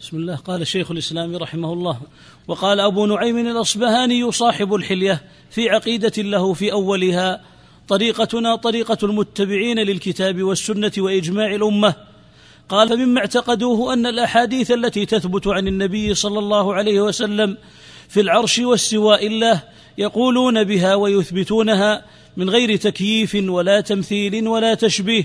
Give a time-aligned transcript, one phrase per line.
[0.00, 0.36] بسم الله.
[0.36, 2.00] قال شيخ الإسلام رحمه الله
[2.48, 7.40] وقال أبو نعيم الأصبهاني صاحب الحلية في عقيدة له في أولها
[7.88, 11.94] طريقتنا طريقة المتبعين للكتاب والسنة وإجماع الأمة.
[12.68, 17.56] قال فمما اعتقدوه أن الأحاديث التي تثبت عن النبي صلى الله عليه وسلم
[18.08, 19.62] في العرش واستواء الله
[19.98, 22.04] يقولون بها ويثبتونها
[22.36, 25.24] من غير تكييف ولا تمثيل ولا تشبيه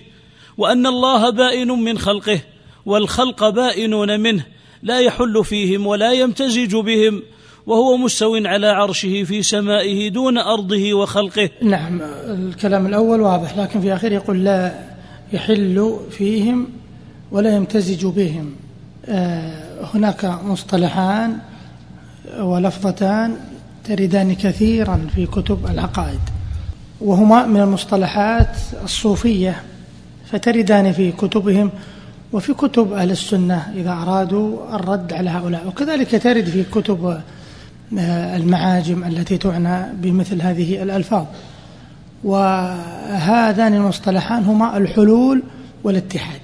[0.57, 2.41] وأن الله بائن من خلقه
[2.85, 4.45] والخلق بائنون منه
[4.83, 7.23] لا يحل فيهم ولا يمتزج بهم
[7.67, 11.49] وهو مستو على عرشه في سمائه دون أرضه وخلقه.
[11.61, 14.73] نعم الكلام الأول واضح لكن في آخره يقول لا
[15.33, 16.67] يحل فيهم
[17.31, 18.55] ولا يمتزج بهم.
[19.05, 21.37] آه، هناك مصطلحان
[22.39, 23.37] ولفظتان
[23.83, 26.19] تردان كثيرا في كتب العقائد
[27.01, 29.63] وهما من المصطلحات الصوفية
[30.31, 31.71] فتردان في كتبهم
[32.33, 35.67] وفي كتب أهل السنة إذا أرادوا الرد على هؤلاء.
[35.67, 37.21] وكذلك ترد في كتب
[37.97, 41.25] آه، المعاجم التي تعنى بمثل هذه الألفاظ.
[42.23, 45.43] وهذان المصطلحان هما الحلول
[45.83, 46.41] والاتحاد.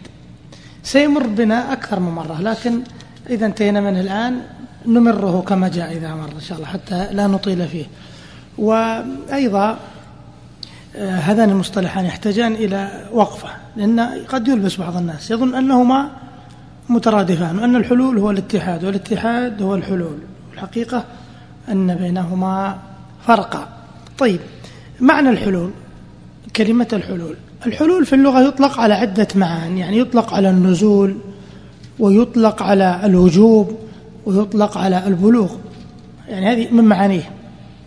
[0.84, 2.82] سيمر بنا أكثر من مرة لكن
[3.30, 4.42] إذا انتهينا منه الآن
[4.86, 7.86] نمره كما جاء إذا مر إن شاء الله حتى لا نطيل فيه.
[8.58, 9.78] وأيضا
[10.98, 16.10] هذان المصطلحان يحتاجان إلى وقفة لأن قد يلبس بعض الناس يظن أنهما
[16.90, 20.18] مترادفان وأن الحلول هو الاتحاد والاتحاد هو الحلول.
[20.54, 21.04] الحقيقة
[21.72, 22.78] أن بينهما
[23.28, 23.68] فرقا.
[24.18, 24.40] طيب
[25.00, 25.72] معنى الحلول
[26.56, 27.36] كلمة الحلول.
[27.66, 31.18] الحلول في اللغة يطلق على عدة معاني يعني يطلق على النزول
[32.00, 33.78] ويطلق على الوجوب
[34.26, 35.52] ويطلق على البلوغ
[36.28, 37.32] يعني هذه من معانيه.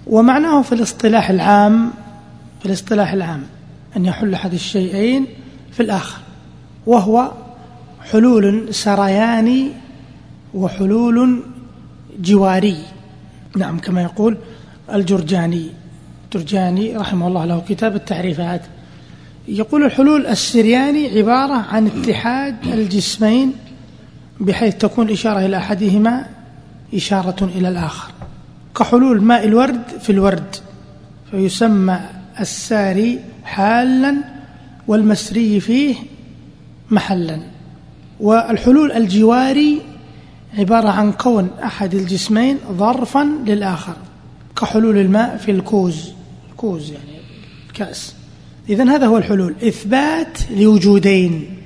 [0.07, 1.91] ومعناه في الاصطلاح العام
[2.61, 3.43] في الاصطلاح العام
[3.97, 5.27] أن يحل أحد الشيئين
[5.73, 6.19] في الآخر
[6.87, 7.33] وهو
[8.11, 9.71] حلول سرياني
[10.55, 11.43] وحلول
[12.21, 12.77] جواري.
[13.57, 14.37] نعم كما يقول
[14.95, 15.71] الجرجاني.
[16.25, 18.63] الجرجاني رحمه الله له كتاب التعريفات
[19.49, 23.53] يقول الحلول السرياني عبارة عن اتحاد الجسمين
[24.41, 26.27] بحيث تكون الإشارة إلى أحدهما
[26.95, 28.13] إشارة إلى الآخر.
[28.77, 30.57] كحلول ماء الورد في الورد
[31.31, 32.01] فيسمى
[32.41, 34.17] الساري حالا
[34.89, 35.95] والمسري فيه
[36.91, 37.41] محلا.
[38.21, 39.81] والحلول الجواري
[40.59, 43.97] عبارة عن كون أحد الجسمين ظرفا للآخر
[44.61, 46.13] كحلول الماء في الكوز
[46.51, 47.19] الكوز يعني
[47.69, 48.15] الكأس.
[48.69, 51.57] إذا هذا هو الحلول إثبات لوجودين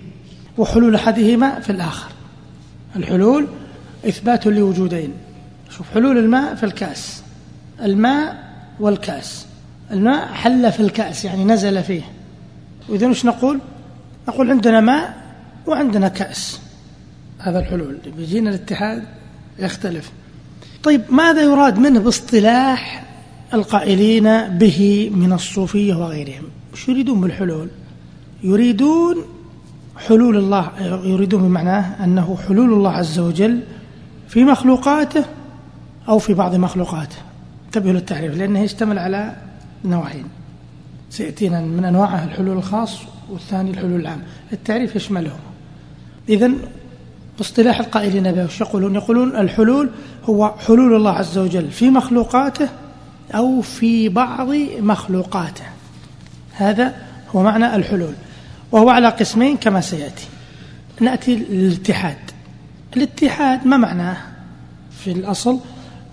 [0.59, 2.11] وحلول أحدهما في الآخر.
[2.97, 3.47] الحلول
[4.09, 5.13] إثبات لوجودين.
[5.71, 7.23] شوف حلول الماء في الكأس
[7.83, 9.47] الماء والكأس.
[9.91, 12.03] الماء حل في الكأس يعني نزل فيه.
[12.89, 13.61] وإذا وش نقول؟
[14.29, 15.23] نقول عندنا ماء
[15.67, 16.61] وعندنا كأس.
[17.39, 17.99] هذا الحلول.
[18.17, 19.05] بيجينا الاتحاد
[19.59, 20.13] يختلف.
[20.83, 23.05] طيب ماذا يراد منه باصطلاح
[23.55, 27.69] القائلين به من الصوفية وغيرهم؟ وش يريدون بالحلول؟
[28.43, 29.17] يريدون
[29.97, 30.71] حلول الله
[31.05, 33.61] يريدون بمعناه أنه حلول الله عز وجل
[34.29, 35.25] في مخلوقاته
[36.09, 37.17] أو في بعض مخلوقاته.
[37.67, 39.37] انتبهوا للتعريف لأنه يشتمل على
[39.85, 40.25] نوعين.
[41.11, 42.99] سيأتينا من أنواعه الحلول الخاص
[43.31, 44.23] والثاني الحلول العام.
[44.53, 45.53] التعريف يشملهما
[46.29, 46.51] إذا
[47.39, 49.91] باصطلاح القائلين به يقولون؟ يقولون الحلول
[50.25, 52.69] هو حلول الله عز وجل في مخلوقاته
[53.35, 54.49] أو في بعض
[54.79, 55.65] مخلوقاته.
[56.53, 56.95] هذا
[57.35, 58.15] هو معنى الحلول.
[58.73, 60.27] وهو على قسمين كما سيأتي.
[61.01, 62.17] نأتي للاتحاد.
[62.97, 64.17] الاتحاد ما معناه
[64.91, 65.59] في الأصل؟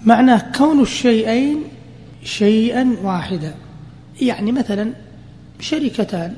[0.06, 1.64] معناه كون الشيئين
[2.24, 3.54] شيئا واحدا.
[4.22, 4.94] يعني مثلا
[5.60, 6.34] شركتان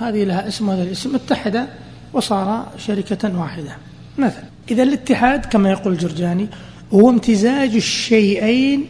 [0.00, 1.68] هذه لها اسم وهذا الاسم اتحدا
[2.12, 3.76] وصار شركة واحدة.
[4.18, 6.48] مثلا إذا الاتحاد كما يقول الجرجاني
[6.92, 8.86] هو امتزاج الشيئين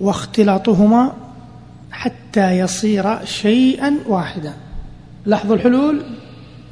[0.00, 1.12] واختلاطهما
[1.90, 4.52] حتى يصير شيئا واحدا.
[5.26, 6.02] لاحظوا الحلول؟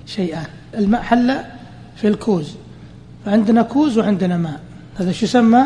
[0.07, 1.37] شيئان الماء حل
[1.97, 2.55] في الكوز.
[3.27, 4.61] فعندنا كوز وعندنا ماء.
[4.97, 5.65] هذا شو يسمى؟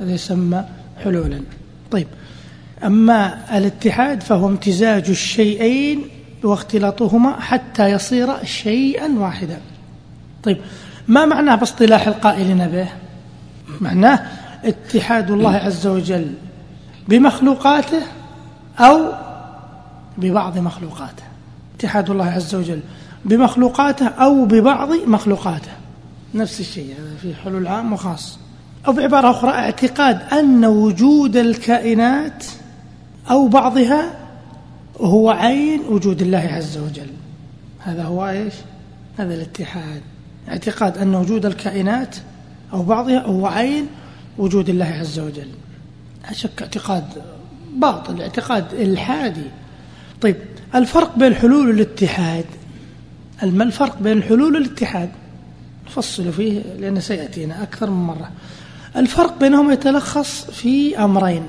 [0.00, 0.64] هذا يسمى
[1.04, 1.40] حلولا.
[1.90, 2.06] طيب
[2.84, 6.02] أما الاتحاد فهو امتزاج الشيئين
[6.42, 9.60] واختلاطهما حتى يصير شيئا واحدا.
[10.42, 10.58] طيب
[11.08, 12.88] ما معناه باصطلاح القائلين به
[13.80, 14.26] معناه
[14.64, 16.32] اتحاد الله عز وجل
[17.08, 18.02] بمخلوقاته
[18.78, 19.12] أو
[20.18, 21.22] ببعض مخلوقاته.
[21.76, 22.80] اتحاد الله عز وجل
[23.24, 25.70] بمخلوقاته أو ببعض مخلوقاته.
[26.34, 28.38] نفس الشيء هذا في حلول عام وخاص.
[28.86, 32.44] أو بعبارة أخرى اعتقاد أن وجود الكائنات
[33.30, 34.14] أو بعضها
[35.00, 37.10] هو عين وجود الله عز وجل.
[37.78, 38.54] هذا هو إيش؟
[39.18, 40.00] هذا الاتحاد.
[40.48, 42.16] اعتقاد أن وجود الكائنات
[42.72, 43.86] أو بعضها هو عين
[44.38, 45.48] وجود الله عز وجل.
[46.24, 47.04] لا شك اعتقاد
[47.74, 49.50] باطل اعتقاد إلحادي.
[50.20, 50.36] طيب
[50.74, 52.44] الفرق بين الحلول والاتحاد
[53.42, 55.10] ما الفرق بين الحلول والاتحاد
[55.86, 58.30] نفصل فيه لأنه سيأتينا أكثر من مرة.
[58.96, 61.42] الفرق بينهم يتلخص في أمرين.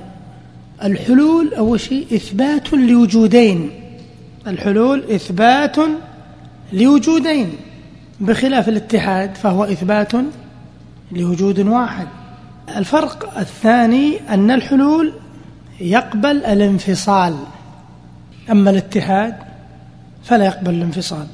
[0.83, 3.69] الحلول أول شيء إثبات لوجودين.
[4.47, 5.75] الحلول إثبات
[6.73, 7.49] لوجودين.
[8.19, 10.11] بخلاف الاتحاد فهو إثبات
[11.11, 12.07] لوجود واحد.
[12.75, 15.13] الفرق الثاني أن الحلول
[15.79, 17.35] يقبل الانفصال.
[18.51, 19.35] أما الاتحاد
[20.23, 21.27] فلا يقبل الانفصال.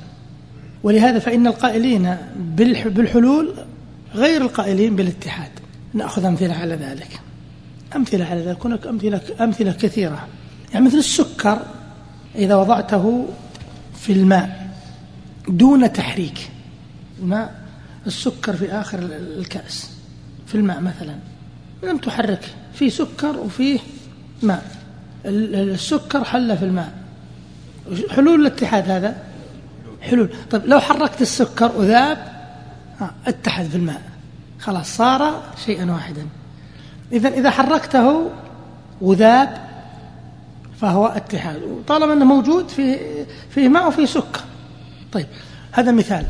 [0.83, 3.53] ولهذا فإن القائلين بالحلول
[4.15, 5.51] غير القائلين بالاتحاد.
[5.93, 7.19] نأخذ أمثلة على ذلك.
[7.95, 10.27] أمثلة على ذلك هناك أمثلة, أمثلة كثيرة.
[10.73, 11.59] يعني مثل السكر
[12.35, 13.27] إذا وضعته
[13.95, 14.69] في الماء
[15.47, 16.49] دون تحريك
[17.19, 17.61] الماء
[18.07, 19.89] السكر في آخر الكأس
[20.47, 21.15] في الماء مثلا.
[21.83, 23.79] لم تحركه في سكر وفيه
[24.43, 24.71] ماء.
[25.25, 26.93] السكر حل في الماء.
[28.09, 29.23] حلول الاتحاد هذا؟
[30.01, 30.29] حلول.
[30.51, 32.35] طيب لو حركت السكر وذاب
[33.27, 34.01] اتحد في الماء.
[34.59, 36.25] خلاص صار شيئا واحدا.
[37.11, 38.29] إذا إذا حركته
[39.01, 39.65] وذاب
[40.81, 41.61] فهو اتحاد.
[41.87, 44.41] طالما أنه موجود فيه, فيه ماء وفيه سكر.
[45.11, 45.25] طيب
[45.71, 46.25] هذا مثال.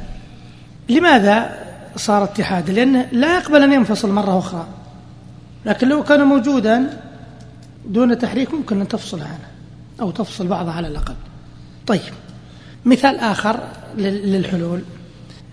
[0.90, 4.68] لماذا صار اتحادا لأنه لا يقبل أن ينفصل مرة أخرى.
[5.66, 7.00] لكن لو كان موجودا
[7.86, 9.48] دون تحريك ممكن أن تفصل عنه
[10.02, 11.16] أو تفصل بعضها على الأقل.
[11.88, 12.02] طيب
[12.86, 13.60] مثال آخر
[13.98, 14.82] للحلول.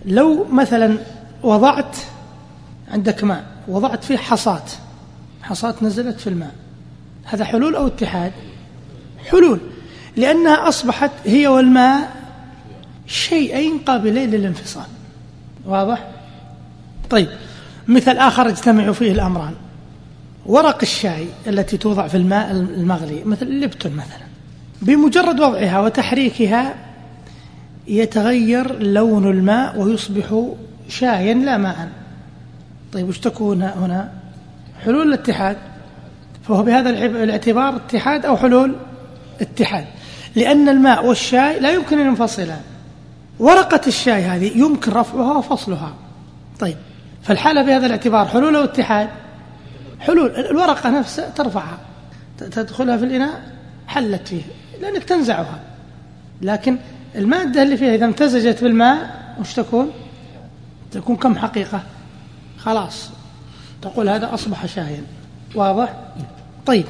[0.05, 0.99] لو مثلا
[1.43, 1.97] وضعت
[2.91, 4.63] عندك ماء وضعت فيه حصاة
[5.43, 6.55] حصاة نزلت في الماء.
[7.25, 8.33] هذا حلول أو اتحاد؟
[9.31, 9.61] حلول
[10.17, 12.17] لأنها أصبحت هي والماء
[13.07, 14.87] شيئين قابلين للانفصال.
[15.67, 16.09] واضح؟
[17.11, 17.29] طيب
[17.89, 19.55] مثل آخر اجتمع فيه الأمران.
[20.47, 24.27] ورق الشاي التي توضع في الماء المغلي مثل الليبتون مثلا
[24.83, 26.75] بمجرد وضعها وتحريكها
[27.89, 30.45] يتغير لون الماء ويصبح
[30.89, 31.89] شايا لا ماء
[32.93, 34.13] طيب وش تكون هنا؟
[34.85, 35.57] حلول الاتحاد
[36.49, 38.77] فهو بهذا الاعتبار اتحاد أو حلول
[39.41, 39.87] اتحاد.
[40.37, 42.61] لأن الماء والشاي لا يمكن أن ينفصلان
[43.39, 45.95] ورقة الشاي هذه يمكن رفعها وفصلها.
[46.61, 46.77] طيب
[47.23, 49.09] فالحالة بهذا الاعتبار حلول أو اتحاد؟
[50.01, 50.31] حلول.
[50.31, 51.79] الورقة نفسها ترفعها.
[52.39, 53.43] تدخلها في الإناء
[53.87, 54.43] حلت فيه
[54.81, 55.61] لأنك تنزعها.
[56.43, 56.79] لكن
[57.15, 59.91] المادة اللي فيها إذا امتزجت بالماء وش تكون؟
[60.93, 61.83] تكون كم حقيقة؟
[62.59, 63.11] خلاص.
[63.83, 65.03] تقول هذا أصبح شاهيا
[65.55, 65.97] واضح؟
[66.67, 66.85] طيب.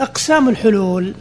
[0.00, 1.14] أقسام الحلول.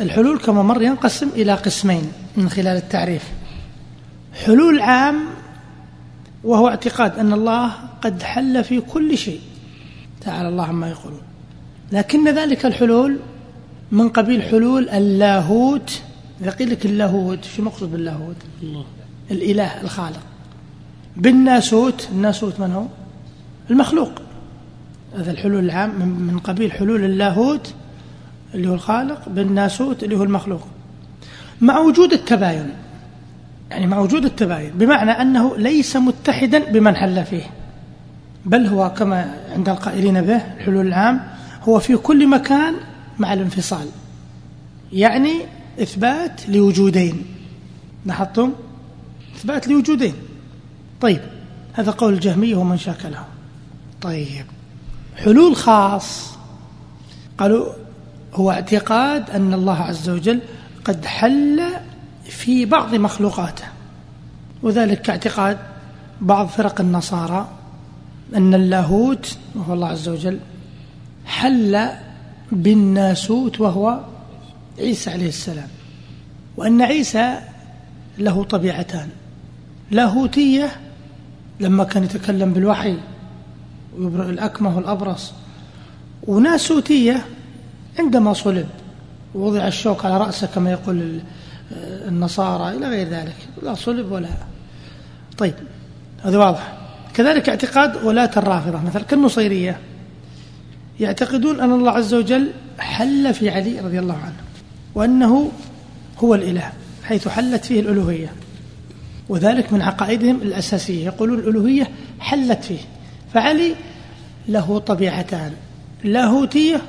[0.00, 3.24] الحلول كما مر ينقسم إلى قسمين من خلال التعريف.
[4.44, 5.24] حلول عام
[6.44, 7.72] وهو اعتقاد أن الله
[8.02, 9.40] قد حل في كل شيء.
[10.20, 11.22] تعالى الله عما يقولون.
[11.92, 13.18] لكن ذلك الحلول
[13.92, 16.02] من قبيل حلول اللاهوت.
[16.40, 17.44] إذا قيل لك اللاهوت.
[17.44, 18.84] شو مقصود باللاهوت؟ الله.
[19.30, 20.20] الإله الخالق.
[21.16, 22.08] بالناسوت.
[22.12, 22.86] الناسوت من هو؟
[23.70, 24.12] المخلوق.
[25.16, 27.74] هذا الحلول العام من قبيل حلول اللاهوت
[28.54, 30.66] اللي هو الخالق بالناسوت اللي هو المخلوق.
[31.60, 32.70] مع وجود التباين
[33.70, 37.50] يعني مع وجود التباين بمعنى أنه ليس متحدا بمن حل فيه.
[38.44, 41.20] بل هو كما عند القائلين به الحلول العام
[41.62, 42.74] هو في كل مكان
[43.18, 43.86] مع الانفصال.
[44.92, 45.32] يعني
[45.82, 47.24] إثبات لوجودين.
[48.06, 48.52] لاحظتم؟
[49.36, 50.14] إثبات لوجودين.
[51.00, 51.20] طيب
[51.72, 53.24] هذا قول الجهمية ومن شاكله
[54.02, 54.46] طيب.
[55.16, 56.38] حلول خاص.
[57.38, 57.72] قالوا
[58.34, 60.40] هو اعتقاد أن الله عز وجل
[60.84, 61.62] قد حل
[62.24, 63.64] في بعض مخلوقاته
[64.62, 65.58] وذلك كاعتقاد
[66.20, 67.48] بعض فرق النصارى
[68.36, 70.38] أن اللاهوت وهو الله عز وجل
[71.26, 71.88] حل
[72.52, 74.00] بالناسوت وهو
[74.78, 75.68] عيسى عليه السلام
[76.56, 77.38] وأن عيسى
[78.18, 79.08] له طبيعتان
[79.90, 80.70] لاهوتية
[81.60, 82.96] لما كان يتكلم بالوحي.
[83.96, 85.32] ويبرئ الأكمه والأبرص.
[86.26, 87.26] وناسوتية
[87.98, 88.68] عندما صلب
[89.34, 91.20] ووضع الشوك على رأسه كما يقول
[92.08, 93.36] النصارى إلى غير ذلك.
[93.62, 94.28] لا صلب ولا
[95.38, 95.54] طيب
[96.24, 96.72] هذا واضح.
[97.14, 98.82] كذلك اعتقاد ولاة الرافضة.
[98.82, 99.78] مثلا كالنصيرية
[101.00, 104.36] يعتقدون أن الله عز وجل حل في علي رضي الله عنه
[104.94, 105.50] وأنه
[106.18, 106.72] هو الإله
[107.04, 108.32] حيث حلت فيه الألوهية
[109.28, 111.04] وذلك من عقائدهم الأساسية.
[111.04, 111.90] يقولون الألوهية
[112.20, 112.80] حلت فيه.
[113.34, 113.74] فعلي
[114.48, 115.52] له طبيعتان
[116.04, 116.82] لاهوتية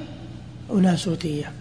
[0.69, 1.51] وناسوتية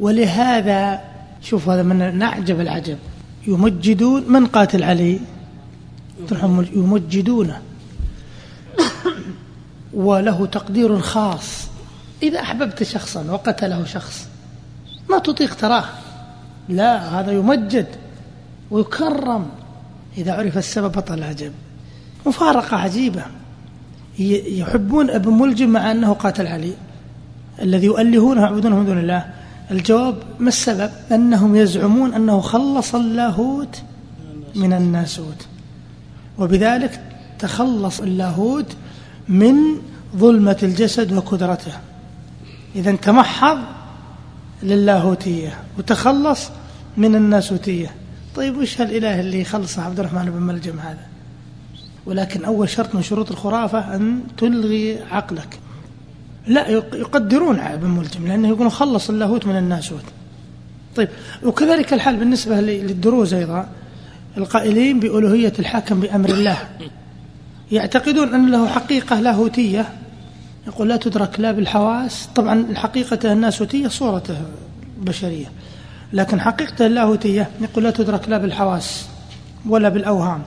[0.00, 1.00] ولهذا
[1.42, 2.98] شوف هذا من أعجب العجب.
[3.46, 5.20] يمجدون من قاتل علي؟
[6.76, 7.62] يمجدونه.
[9.94, 11.66] وله تقدير خاص.
[12.22, 14.28] إذا أحببت شخصا وقتله شخص
[15.10, 15.84] ما تطيق تراه.
[16.68, 17.86] لا هذا يمجد
[18.70, 19.48] ويكرم.
[20.18, 21.52] إذا عرف السبب بطل العجب
[22.26, 23.24] مفارقة عجيبة.
[24.18, 26.72] يحبون ابن ملجم مع أنه قاتل علي
[27.62, 29.26] الذي يؤلهونه ويعبدونه من دون الله.
[29.70, 33.82] الجواب ما السبب؟ أنهم يزعمون أنه خلص اللاهوت
[34.54, 35.46] من الناسوت
[36.38, 37.00] وبذلك
[37.38, 38.76] تخلص اللاهوت
[39.28, 39.54] من
[40.16, 41.72] ظلمة الجسد وكدرته
[42.76, 43.58] إذا تمحض
[44.62, 46.50] للاهوتية وتخلص
[46.96, 47.94] من الناسوتية.
[48.36, 51.15] طيب وش هالإله اللي خلصه عبد الرحمن بن ملجم هذا؟
[52.06, 55.58] ولكن أول شرط من شروط الخرافة أن تلغي عقلك.
[56.46, 60.04] لا يقدرون ابن ملجم لأنه يقولون خلص اللاهوت من الناسوت
[60.96, 61.08] طيب
[61.42, 63.68] وكذلك الحال بالنسبة للدروز أيضا.
[64.36, 66.58] القائلين بألوهية الحاكم بأمر الله.
[67.72, 69.88] يعتقدون أن له حقيقة لاهوتية.
[70.66, 72.28] يقول لا تدرك لا بالحواس.
[72.34, 74.36] طبعا الحقيقة الناسوتية صورته
[75.00, 75.46] بشرية.
[76.12, 79.06] لكن حقيقته اللاهوتية يقول لا تدرك لا بالحواس
[79.68, 80.42] ولا بالأوهام.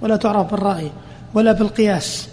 [0.00, 0.90] ولا تعرف بالرأي
[1.34, 2.28] ولا بالقياس.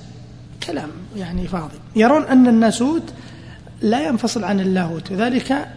[0.68, 1.78] كلام يعني فاضي.
[1.96, 3.04] يرون أن الناسوت
[3.82, 5.12] لا ينفصل عن اللاهوت.
[5.12, 5.68] وذلك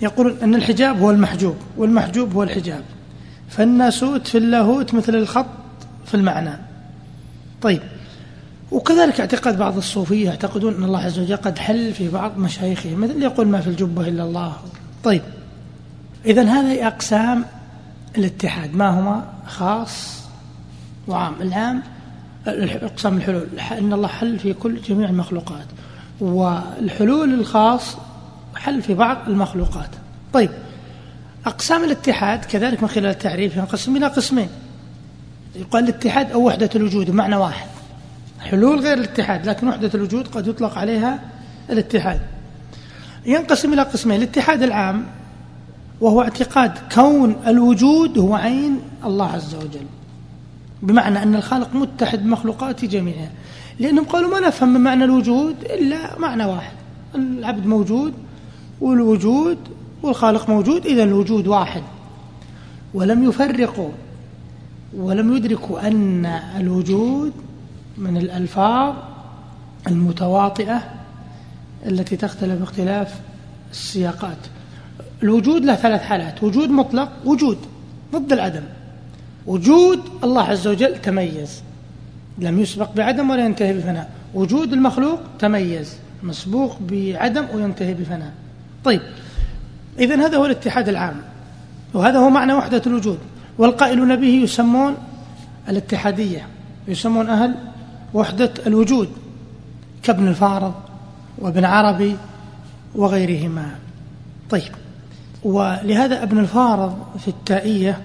[0.00, 2.82] يقولون أن الحجاب هو المحجوب والمحجوب هو الحجاب.
[3.48, 5.46] فالناسوت في اللاهوت مثل الخط
[6.06, 6.58] في المعنى.
[7.62, 7.80] طيب
[8.70, 13.22] وكذلك اعتقاد بعض الصوفية يعتقدون أن الله عز وجل قد حل في بعض مشايخهم مثل
[13.22, 14.56] يقول ما في الجبة إلا الله.
[15.04, 15.22] طيب
[16.26, 17.44] إذا هذه أقسام
[18.18, 18.74] الاتحاد.
[18.74, 20.25] ما هما؟ خاص
[21.08, 21.82] وعام العام
[22.46, 23.46] اقسام الحلول.
[23.78, 25.66] إن الله حل في كل جميع المخلوقات
[26.20, 27.96] والحلول الخاص
[28.56, 29.90] حل في بعض المخلوقات.
[30.32, 30.50] طيب
[31.46, 34.48] أقسام الاتحاد كذلك من خلال التعريف ينقسم إلى قسمين.
[35.56, 37.68] يقال الاتحاد أو وحدة الوجود بمعنى واحد.
[38.40, 41.20] حلول غير الاتحاد لكن وحدة الوجود قد يطلق عليها
[41.70, 42.20] الاتحاد.
[43.26, 45.06] ينقسم إلى قسمين الاتحاد العام
[46.00, 49.86] وهو اعتقاد كون الوجود هو عين الله عز وجل.
[50.82, 53.30] بمعنى أن الخالق متحد بمخلوقاته جميعها
[53.80, 56.72] لأنهم قالوا ما نفهم من معنى الوجود إلا معنى واحد.
[57.14, 58.14] العبد موجود
[58.80, 59.58] والوجود
[60.02, 61.82] والخالق موجود إذا الوجود واحد.
[62.94, 63.90] ولم يفرقوا
[64.96, 66.26] ولم يدركوا أن
[66.60, 67.32] الوجود
[67.98, 68.94] من الألفاظ
[69.86, 70.82] المتواطئة
[71.86, 73.20] التي تختلف باختلاف
[73.70, 74.38] السياقات.
[75.22, 77.58] الوجود له ثلاث حالات وجود مطلق وجود
[78.12, 78.62] ضد العدم.
[79.46, 81.62] وجود الله عز وجل تميز.
[82.38, 84.10] لم يسبق بعدم ولا ينتهي بفناء.
[84.34, 85.96] وجود المخلوق تميز.
[86.22, 88.32] مسبوق بعدم وينتهي بفناء.
[88.84, 89.00] طيب
[89.98, 91.16] إذا هذا هو الاتحاد العام.
[91.94, 93.18] وهذا هو معنى وحدة الوجود.
[93.58, 94.94] والقائلون به يسمون
[95.68, 96.46] الاتحادية.
[96.88, 97.54] يسمون أهل
[98.14, 99.08] وحدة الوجود.
[100.02, 100.74] كابن الفارض
[101.38, 102.16] وابن عربي
[102.94, 103.70] وغيرهما.
[104.50, 104.72] طيب
[105.44, 108.00] ولهذا ابن الفارض في التائية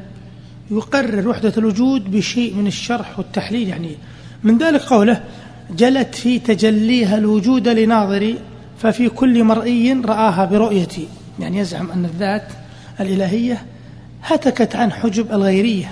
[0.71, 3.67] يقرر وحدة الوجود بشيء من الشرح والتحليل.
[3.67, 3.95] يعني
[4.43, 5.23] من ذلك قوله
[5.77, 8.37] جلت في تجليها الوجود لناظري
[8.81, 11.07] ففي كل مرئي رآها برؤيتي.
[11.39, 12.47] يعني يزعم أن الذات
[12.99, 13.65] الإلهية
[14.23, 15.91] هتكت عن حجب الغيرية.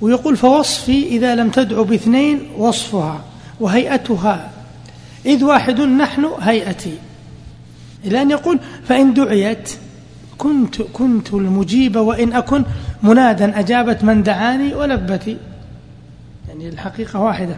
[0.00, 3.24] ويقول فوصفي إذا لم تدعو باثنين وصفها
[3.60, 4.50] وهيئتها.
[5.26, 6.94] إذ واحد نحن هيئتي.
[8.04, 9.70] إلى أن يقول فإن دعيت
[10.38, 12.64] كنت كنت المجيب وإن أكن
[13.02, 15.36] منادا أجابت من دعاني ولبتي.
[16.48, 17.56] يعني الحقيقة واحدة.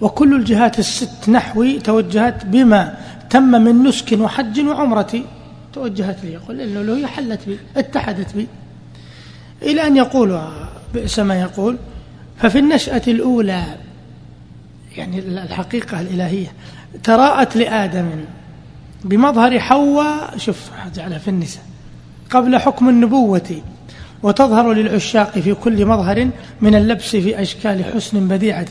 [0.00, 2.98] وكل الجهات الست نحوي توجهت بما
[3.30, 5.20] تم من نسك وحج وعمرة
[5.72, 6.32] توجهت لي.
[6.32, 8.46] يقول هي حلت بي اتحدت بي.
[9.62, 10.40] إلى أن يقول
[10.94, 11.76] بئس ما يقول
[12.38, 13.64] ففي النشأة الأولى
[14.96, 16.52] يعني الحقيقة الإلهية
[17.04, 18.10] تراءت لآدم
[19.04, 20.38] بمظهر حواء.
[20.38, 21.62] شوف جعلها في النساء.
[22.30, 23.62] قبل حكم النبوة
[24.22, 26.30] وتظهر للعشاق في كل مظهر
[26.60, 28.68] من اللبس في أشكال حسن بديعة.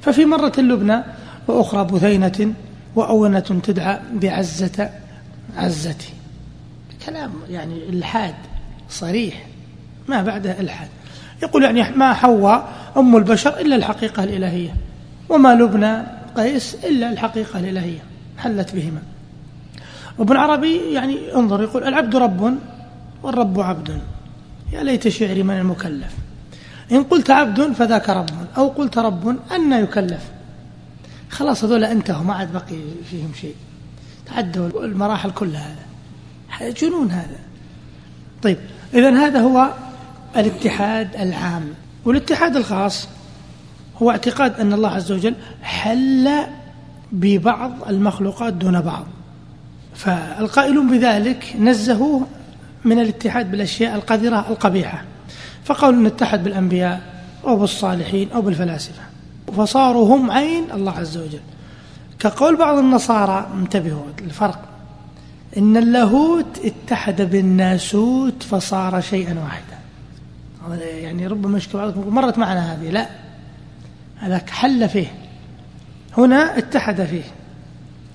[0.00, 1.02] ففي مرة لبنى
[1.48, 2.54] وأخرى بثينة
[2.96, 4.90] وأونة تدعى بعزة
[5.56, 6.12] عزتي.
[7.06, 8.34] كلام يعني إلحاد
[8.90, 9.46] صريح
[10.08, 10.88] ما بعده إلحاد.
[11.42, 14.74] يقول يعني ما حواء أم البشر إلا الحقيقة الإلهية
[15.28, 16.02] وما لبنى
[16.36, 18.00] قيس إلا الحقيقة الإلهية
[18.38, 19.02] حلت بهما.
[20.18, 22.54] وابن عربي يعني انظر يقول العبد رب
[23.22, 24.00] والرب عبد.
[24.72, 26.14] يا ليت شعري من المكلف.
[26.92, 28.30] إن قلت عبد فذاك رب.
[28.56, 30.30] أو قلت رب أن يكلف.
[31.30, 32.78] خلاص هذول انتهوا ما عاد بقي
[33.10, 33.54] فيهم شيء.
[34.26, 35.76] تعدوا المراحل كلها.
[36.48, 37.38] هذا جنون هذا؟
[38.42, 38.58] طيب
[38.94, 39.68] إذا هذا هو
[40.36, 41.74] الاتحاد العام.
[42.04, 43.08] والاتحاد الخاص
[44.02, 46.30] هو اعتقاد أن الله عز وجل حل
[47.12, 49.06] ببعض المخلوقات دون بعض.
[49.94, 52.26] فالقائلون بذلك نزهوه
[52.84, 55.04] من الاتحاد بالأشياء القذرة القبيحة
[55.64, 57.00] فقالوا نتحد بالأنبياء
[57.44, 59.02] أو بالصالحين أو بالفلاسفة.
[59.56, 61.40] فصاروا هم عين الله عز وجل.
[62.18, 64.58] كقول بعض النصارى انتبهوا الفرق
[65.56, 69.78] إن اللاهوت اتحد بالناسوت فصار شيئا واحدا.
[70.80, 72.90] يعني ربما يشكي بعضكم مرت معنا هذه.
[72.90, 73.06] لا
[74.18, 75.12] هذاك حل فيه.
[76.18, 77.24] هنا اتحد فيه.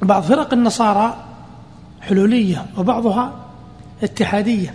[0.02, 1.24] بعض فرق النصارى
[2.02, 3.47] حلولية وبعضها
[4.04, 4.74] اتحادية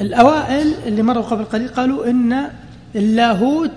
[0.00, 2.48] الأوائل اللي مروا قبل قليل قالوا إن
[2.96, 3.70] اللاهوت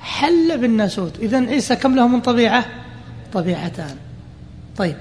[0.00, 1.18] حل بالناسوت.
[1.18, 2.64] إذا عيسى كم له من طبيعة؟
[3.32, 3.96] طبيعتان.
[4.76, 4.96] طيب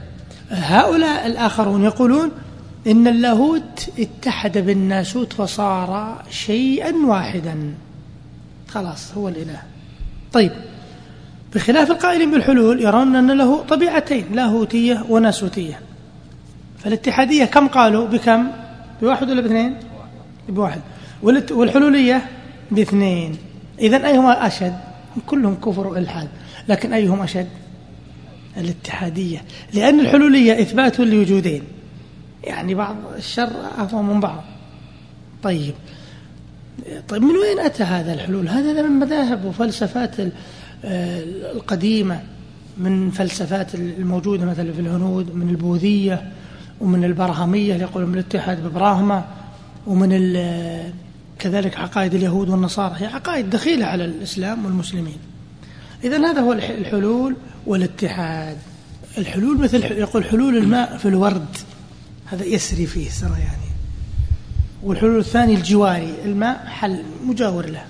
[0.51, 2.31] هؤلاء الآخرون يقولون
[2.87, 7.73] إن اللاهوت اتحد بالناسوت فصار شيئا واحدا.
[8.67, 9.61] خلاص هو الإله.
[10.33, 10.51] طيب
[11.55, 15.79] بخلاف القائلين بالحلول يرون أن له طبيعتين لاهوتية وناسوتية.
[16.79, 18.47] فالاتحادية كم قالوا؟ بكم؟
[19.01, 19.75] بواحد ولا باثنين؟
[20.49, 20.81] بواحد.
[21.51, 22.25] والحلولية
[22.71, 23.37] باثنين.
[23.79, 24.77] إذن أيهما أشد؟
[25.27, 26.27] كلهم كفر وإلحاد.
[26.69, 27.47] لكن أيهم أشد؟
[28.57, 29.41] الاتحادية.
[29.73, 31.63] لأن الحلولية إثبات لوجودين.
[32.43, 34.43] يعني بعض الشر أفضل من بعض.
[35.43, 35.73] طيب.
[37.09, 40.15] طيب من وين أتى هذا الحلول؟ هذا من مذاهب وفلسفات
[41.53, 42.21] القديمة.
[42.77, 46.31] من فلسفات الموجودة مثلا في الهنود من البوذية.
[46.81, 49.25] ومن البرهمية اللي يقولون بالاتحاد ببراهمة
[49.87, 50.09] ومن
[51.39, 55.17] كذلك عقائد اليهود والنصارى هي عقائد دخيلة على الإسلام والمسلمين.
[56.03, 58.57] إذا هذا هو الحلول والاتحاد.
[59.17, 61.57] الحلول مثل يقول حلول الماء في الورد.
[62.25, 63.67] هذا يسري فيه سرى يعني.
[64.83, 67.85] والحلول الثاني الجواري الماء حل مجاور له.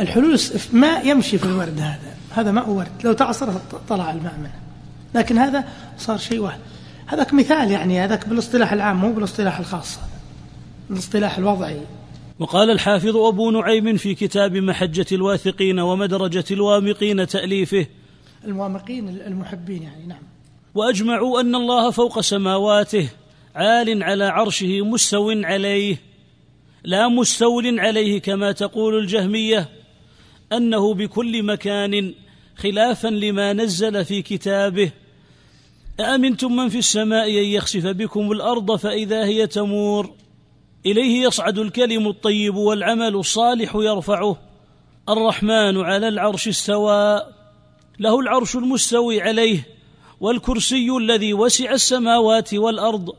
[0.00, 0.40] الحلول
[0.72, 2.14] ماء يمشي في الورد هذا.
[2.30, 2.88] هذا ماء ورد.
[3.04, 3.52] لو تعصر
[3.88, 4.54] طلع الماء منه.
[5.14, 5.64] لكن هذا
[5.98, 6.58] صار شيء واحد.
[7.06, 9.98] هذاك مثال يعني هذاك بالاصطلاح العام مو بالاصطلاح الخاص
[10.90, 11.80] الاصطلاح الوضعي.
[12.38, 17.86] وقال الحافظ أبو نعيم في كتاب محجة الواثقين ومدرجة الوامقين تأليفه.
[18.44, 20.22] الموامقين المحبين يعني نعم.
[20.74, 23.08] وأجمعوا أن الله فوق سماواته
[23.54, 25.96] عال على عرشه مستو عليه.
[26.84, 29.68] لا مستول عليه كما تقول الجهمية
[30.52, 32.14] أنه بكل مكان
[32.56, 34.92] خلافا لما نزل في كتابه.
[36.00, 40.12] أأمنتم من في السماء أن يخسف بكم الأرض فإذا هي تمور؟
[40.86, 44.36] إليه يصعد الكلم الطيب والعمل الصالح يرفعه.
[45.08, 47.22] الرحمن على العرش استوى.
[47.98, 49.68] له العرش المستوي عليه
[50.20, 53.14] والكرسي الذي وسع السماوات والأرض.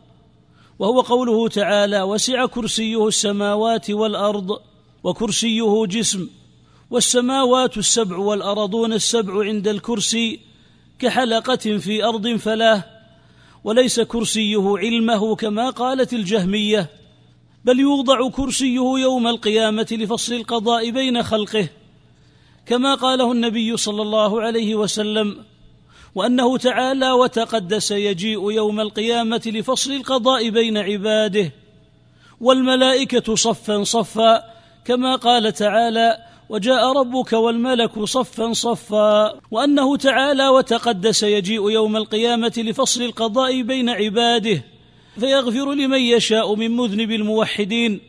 [0.80, 4.60] وهو قوله تعالى وسع كرسيه السماوات والأرض
[5.04, 6.30] وكرسيه جسم.
[6.92, 10.45] والسماوات السبع والأرضون السبع عند الكرسي.
[11.00, 12.84] كحلقة في أرض فلاه
[13.64, 16.90] وليس كرسيه علمه كما قالت الجهمية
[17.66, 21.68] بل يوضع كرسيه يوم القيامة لفصل القضاء بين خلقه
[22.66, 25.38] كما قاله النبي صلى الله عليه وسلم
[26.16, 31.52] وأنه تعالى وتقدس يجيء يوم القيامة لفصل القضاء بين عباده
[32.42, 34.44] والملائكة صفا صفا
[34.86, 36.18] كما قال تعالى
[36.50, 44.64] وجاء ربك والملك صفا صفا وأنه تعالى وتقدس يجيء يوم القيامة لفصل القضاء بين عباده
[45.20, 48.02] فيغفر لمن يشاء من مذنب الموحدين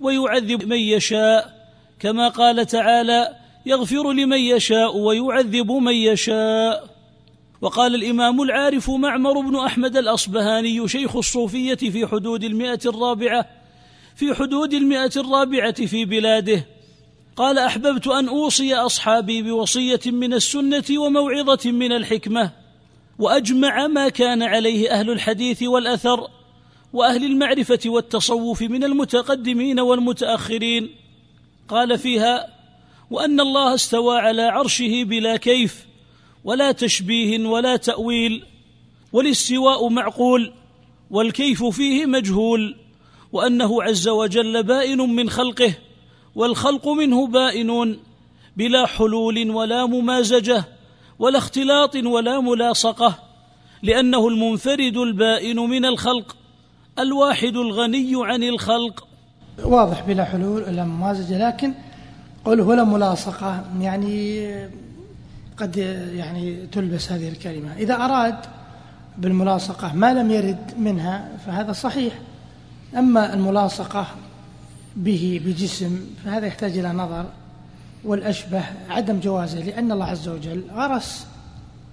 [0.00, 1.56] ويعذب من يشاء
[2.00, 6.96] كما قال تعالى يغفر لمن يشاء ويعذب من يشاء.
[7.60, 13.46] وقال الإمام العارف معمر بن أحمد الأصبهاني شيخ الصوفية في حدود المئة الرابعة
[14.16, 16.66] في حدود المئة الرابعة في بلاده
[17.36, 22.52] قال أحببت أن أوصي أصحابي بوصية من السنة وموعظة من الحكمة
[23.18, 26.28] وأجمع ما كان عليه أهل الحديث والأثر
[26.92, 30.90] وأهل المعرفة والتصوف من المتقدمين والمتأخرين.
[31.68, 32.46] قال فيها
[33.10, 35.86] وأن الله استوى على عرشه بلا كيف
[36.44, 38.44] ولا تشبيه ولا تأويل
[39.12, 40.52] والاستواء معقول
[41.10, 42.76] والكيف فيه مجهول
[43.32, 45.74] وأنه عز وجل بائن من خلقه
[46.36, 47.98] والخلق منه بائنون
[48.56, 50.64] بلا حلول ولا ممازجة
[51.18, 53.14] ولا اختلاط ولا ملاصقة
[53.82, 56.36] لأنه المنفرد البائن من الخلق
[56.98, 59.06] الواحد الغني عن الخلق.
[59.64, 61.74] واضح بلا حلول ولا ممازجة لكن
[62.44, 64.50] قوله ولا ملاصقة يعني
[65.56, 65.76] قد
[66.16, 67.76] يعني تلبس هذه الكلمة.
[67.76, 68.36] إذا أراد
[69.18, 72.14] بالملاصقة ما لم يرد منها فهذا صحيح
[72.96, 74.06] أما الملاصقة
[74.96, 77.26] به بجسم فهذا يحتاج إلى نظر
[78.04, 81.26] والأشبه عدم جوازه لأن الله عز وجل غرس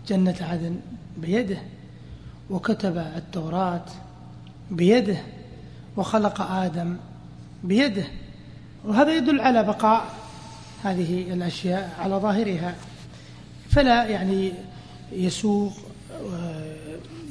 [0.08, 0.76] جنة عدن
[1.18, 1.58] بيده
[2.50, 3.86] وكتب التوراة
[4.72, 5.18] بيده
[5.98, 6.98] وخلق آدم
[7.64, 8.04] بيده
[8.86, 10.06] وهذا يدل على بقاء
[10.84, 12.76] هذه الأشياء على ظاهرها.
[13.70, 14.52] فلا يعني
[15.12, 15.74] يسوق
[16.34, 16.76] آه،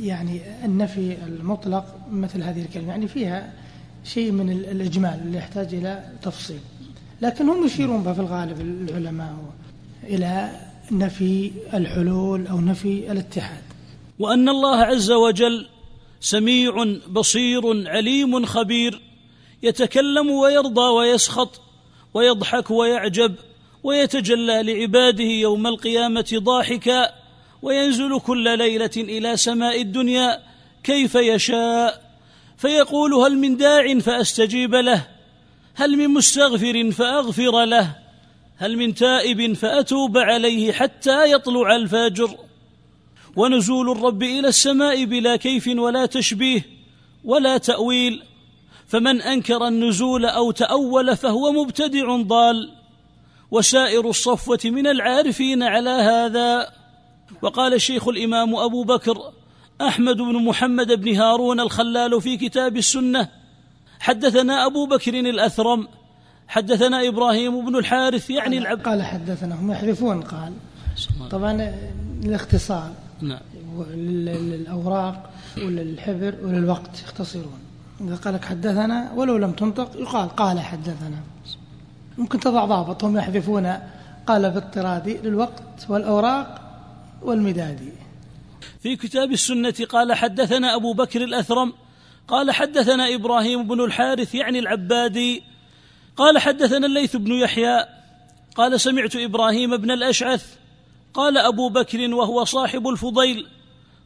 [0.01, 3.53] يعني النفي المطلق مثل هذه الكلمة يعني فيها
[4.05, 6.61] شيء من الإجمال اللي يحتاج إلى تفصيل.
[7.23, 9.35] لكن هم يشيرون به في الغالب العلماء
[10.05, 10.51] إلى
[10.91, 13.63] نفي الحلول أو نفي الاتحاد.
[14.19, 15.67] وأن الله عز وجل
[16.21, 19.01] سميع بصير عليم خبير
[19.63, 21.61] يتكلم ويرضى ويسخط
[22.15, 23.35] ويضحك ويعجب
[23.83, 27.11] ويتجلى لعباده يوم القيامة ضاحكا
[27.63, 30.39] وينزل كل ليلة إلى سماء الدنيا
[30.85, 32.12] كيف يشاء.
[32.63, 35.07] فيقول هل من داع فأستجيب له؟
[35.75, 37.97] هل من مستغفر فأغفر له؟
[38.57, 42.37] هل من تائب فأتوب عليه حتى يطلع الفجر؟
[43.37, 46.67] ونزول الرب إلى السماء بلا كيف ولا تشبيه
[47.25, 48.23] ولا تأويل
[48.87, 52.73] فمن أنكر النزول أو تأول فهو مبتدع ضال.
[53.51, 56.73] وسائر الصفوة من العارفين على هذا.
[57.43, 59.33] وقال الشيخ الإمام أبو بكر
[59.89, 63.29] أحمد بن محمد بن هارون الخلال في كتاب السنة.
[64.01, 65.89] حدثنا أبو بكر الأثرم.
[66.49, 70.53] حدثنا إبراهيم بن الحارث يعني العبد قال حدثنا هم يحذفون قال.
[71.31, 71.75] طبعا
[72.25, 72.91] الاختصار
[73.21, 73.41] نعم.
[73.95, 77.61] للأوراق وللحبر وللوقت يختصرون.
[78.01, 81.21] إذا قال لك حدثنا ولو لم تنطق يقال قال حدثنا.
[82.19, 83.73] ممكن تضع ضابط هم يحذفون
[84.27, 86.61] قال باضطرادي للوقت والأوراق
[87.23, 87.93] والمدادي.
[88.83, 91.73] في كتاب السنة قال حدثنا أبو بكر الأثرم
[92.29, 95.43] قال حدثنا إبراهيم بن الحارث يعني العبادي
[96.17, 97.85] قال حدثنا الليث بن يحيى
[98.57, 100.47] قال سمعت إبراهيم بن الأشعث
[101.15, 103.47] قال أبو بكر وهو صاحب الفضيل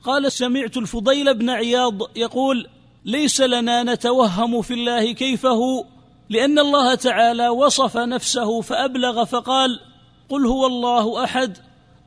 [0.04, 2.68] قال سمعت الفضيل بن عياض يقول
[3.04, 5.86] ليس لنا نتوهم في الله كيفه
[6.28, 9.80] لأن الله تعالى وصف نفسه فأبلغ فقال
[10.28, 11.58] قل هو الله أحد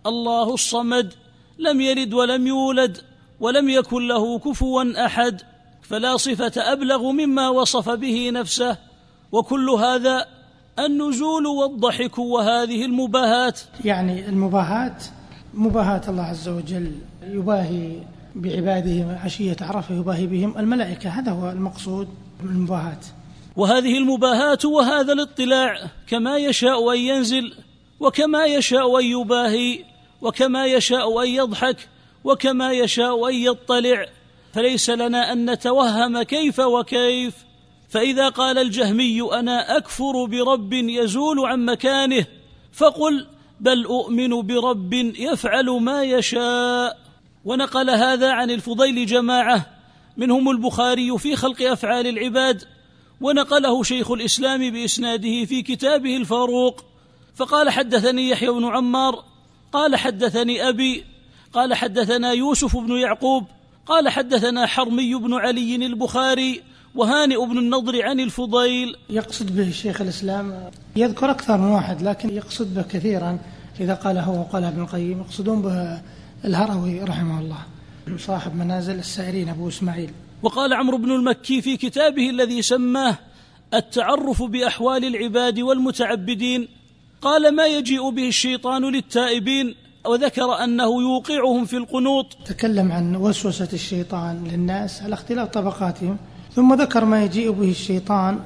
[0.05, 1.13] الله الصمد
[1.59, 2.97] لم يلد ولم يولد
[3.39, 5.41] ولم يكن له كفوا أحد
[5.81, 8.77] فلا صفة أبلغ مما وصف به نفسه.
[9.31, 10.25] وكل هذا
[10.79, 13.59] النزول والضحك وهذه المباهات.
[13.85, 15.03] يعني المباهات
[15.53, 16.91] مباهاة الله عز وجل
[17.27, 17.91] يباهي
[18.35, 21.09] بعباده عشية عرفة يباهي بهم الملائكة.
[21.09, 22.07] هذا هو المقصود
[22.43, 22.99] من المباهاة
[23.55, 25.75] وهذه المباهاة وهذا الاطلاع
[26.07, 27.53] كما يشاء أن ينزل
[27.99, 29.88] وكما يشاء أن يباهي.
[30.21, 31.89] وكما يشاء أن يضحك
[32.23, 34.05] وكما يشاء أن يطلع
[34.53, 37.33] فليس لنا أن نتوهم كيف وكيف.
[37.89, 42.25] فإذا قال الجهمي أنا أكفر برب يزول عن مكانه
[42.73, 43.27] فقل
[43.59, 46.97] بل أؤمن برب يفعل ما يشاء.
[47.45, 49.65] ونقل هذا عن الفضيل جماعة
[50.17, 52.63] منهم البخاري في خلق أفعال العباد
[53.21, 56.83] ونقله شيخ الإسلام بإسناده في كتابه الفاروق.
[57.35, 59.28] فقال حدثني يحيى بن عمار
[59.73, 61.03] قال حدثني أبي
[61.53, 63.45] قال حدثنا يوسف بن يعقوب
[63.85, 66.61] قال حدثنا حرمي بن علي البخاري
[66.95, 68.95] وهانئ بن النضر عن الفضيل.
[69.09, 73.39] يقصد به شيخ الإسلام يذكر أكثر من واحد لكن يقصد به كثيرا.
[73.79, 76.01] إذا قال هو وقال ابن القيم يقصدون به
[76.45, 77.57] الهروي رحمه الله
[78.17, 80.11] صاحب منازل السائرين أبو إسماعيل.
[80.43, 83.17] وقال عمرو بن المكي في كتابه الذي سماه
[83.73, 86.67] التعرف بأحوال العباد والمتعبدين
[87.21, 92.37] قال ما يجيء به الشيطان للتائبين وذكر أنه يوقعهم في القنوط.
[92.45, 96.17] تكلم عن وسوسة الشيطان للناس على اختلاف طبقاتهم
[96.55, 98.39] ثم ذكر ما يجيء به الشيطان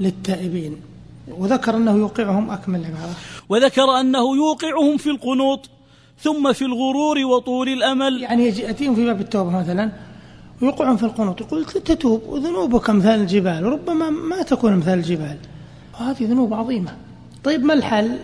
[0.00, 0.76] للتائبين
[1.28, 2.50] وذكر أنه يوقعهم.
[2.50, 3.14] أكمل العبارة
[3.48, 5.70] وذكر أنه يوقعهم في القنوط
[6.20, 8.22] ثم في الغرور وطول الأمل.
[8.22, 9.92] يعني يأتيهم في باب التوبة مثلا
[10.62, 15.36] ويوقعون في القنوط يقول تتوب وذنوبك مثال الجبال وربما ما تكون مثال الجبال.
[15.94, 17.03] وهذه ذنوب عظيمة.
[17.44, 18.18] طيب ما الحل؟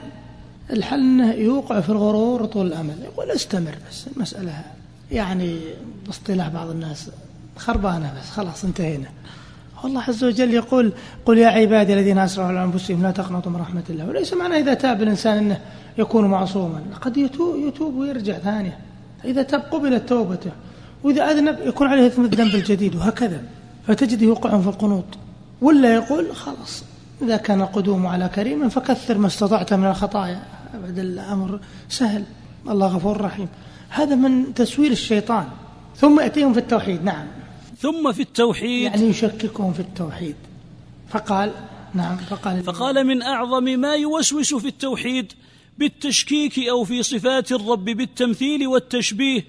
[0.70, 2.94] الحل أنه يوقع في الغرور وطول الأمل.
[3.04, 4.64] يقول استمر بس المسألة
[5.12, 5.60] يعني
[6.06, 7.10] باصطلاح بعض الناس
[7.56, 9.06] خربانة بس خلاص انتهينا.
[9.84, 10.92] والله عز وجل يقول
[11.26, 14.08] قل يا عبادي الذين أسرفوا على أنفسهم لا تقنطوا من رحمة الله.
[14.08, 15.60] وليس معنى إذا تاب الإنسان إنه
[15.98, 16.80] يكون معصوما.
[17.00, 18.78] قد يتوب, يتوب ويرجع ثانية.
[19.24, 20.50] إذا تاب قبلت توبته.
[21.04, 23.42] وإذا أذنب يكون عليه إثم الذنب الجديد وهكذا.
[23.86, 25.04] فتجده يوقع في القنوط.
[25.60, 26.84] ولا يقول خلاص
[27.22, 30.42] إذا كان القدوم على كريم فكثر ما استطعت من الخطايا.
[30.74, 32.24] أبدا الأمر سهل.
[32.68, 33.48] الله غفور رحيم.
[33.88, 35.48] هذا من تسويل الشيطان.
[35.96, 37.04] ثم يأتيهم في التوحيد.
[37.04, 37.26] نعم.
[37.78, 38.82] ثم في التوحيد.
[38.82, 40.36] يعني يشككهم في التوحيد.
[41.08, 41.52] فقال
[41.94, 42.62] نعم فقال.
[42.62, 45.32] فقال من أعظم ما يوسوس في التوحيد
[45.78, 49.44] بالتشكيك أو في صفات الرب بالتمثيل والتشبيه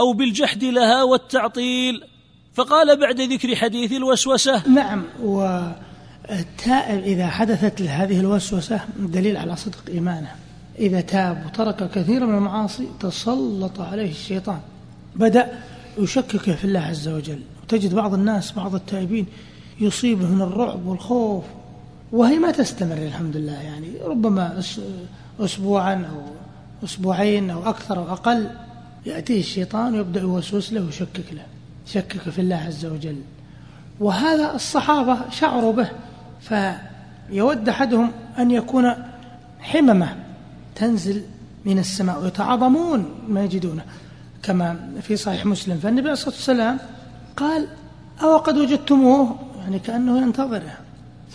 [0.00, 2.04] أو بالجحد لها والتعطيل.
[2.54, 5.02] فقال بعد ذكر حديث الوسوسة نعم
[6.30, 10.30] والتائب إذا حدثت له هذه الوسوسة دليل على صدق إيمانه.
[10.78, 14.60] إذا تاب وترك كثيرا من المعاصي تسلط عليه الشيطان.
[15.16, 15.52] بدأ
[15.98, 17.40] يشكك في الله عز وجل.
[17.62, 19.26] وتجد بعض الناس بعض التائبين
[19.80, 21.44] يصيبه من الرعب والخوف
[22.12, 23.62] وهي ما تستمر الحمد لله.
[23.62, 24.62] يعني ربما
[25.40, 26.22] أسبوعا أو
[26.84, 28.50] أسبوعين أو أكثر أو أقل
[29.06, 31.46] يأتيه الشيطان ويبدأ يوسوس له ويشكك له
[31.86, 33.16] يشكك في الله عز وجل.
[34.00, 35.88] وهذا الصحابة شعروا به.
[36.40, 38.94] فيود أحدهم أن يكون
[39.60, 40.16] حممة
[40.74, 41.22] تنزل
[41.64, 43.82] من السماء ويتعاظمون ما يجدونه.
[44.42, 46.78] كما في صحيح مسلم فالنبي عليه الصلاة والسلام
[47.36, 47.68] قال
[48.22, 50.76] أو قد وجدتموه؟ يعني كأنه ينتظره.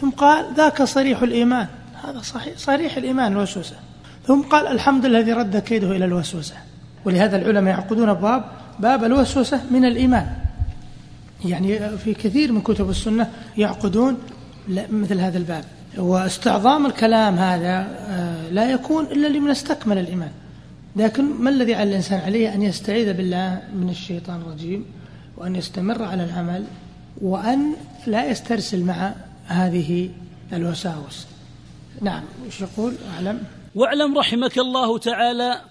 [0.01, 1.67] ثم قال ذاك صريح الإيمان.
[2.03, 3.75] هذا صحيح صريح الإيمان الوسوسة.
[4.27, 6.55] ثم قال الحمد لله الذي رد كيده إلى الوسوسة.
[7.05, 8.43] ولهذا العلماء يعقدون باب
[8.79, 10.27] باب الوسوسة من الإيمان.
[11.45, 14.17] يعني في كثير من كتب السنة يعقدون
[14.69, 15.63] مثل هذا الباب.
[15.97, 20.31] واستعظام الكلام هذا آه، لا يكون إلا لمن استكمل الإيمان.
[20.95, 24.85] لكن ما الذي على الإنسان عليه؟ أن يستعيذ بالله من الشيطان الرجيم
[25.37, 26.65] وأن يستمر على العمل
[27.21, 27.73] وأن
[28.07, 29.13] لا يسترسل مع
[29.47, 30.09] هذه
[30.53, 31.27] الوساوس.
[32.01, 33.43] نعم وش يقول؟ أعلم.
[33.75, 35.61] واعلم رحمك الله تعالى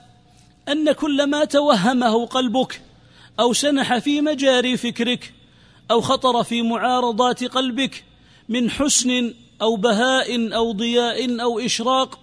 [0.68, 2.80] أن كل ما توهمه قلبك
[3.40, 5.32] أو سنح في مجاري فكرك
[5.90, 8.04] أو خطر في معارضات قلبك
[8.48, 12.18] من حسن أو بهاء أو ضياء أو إشراق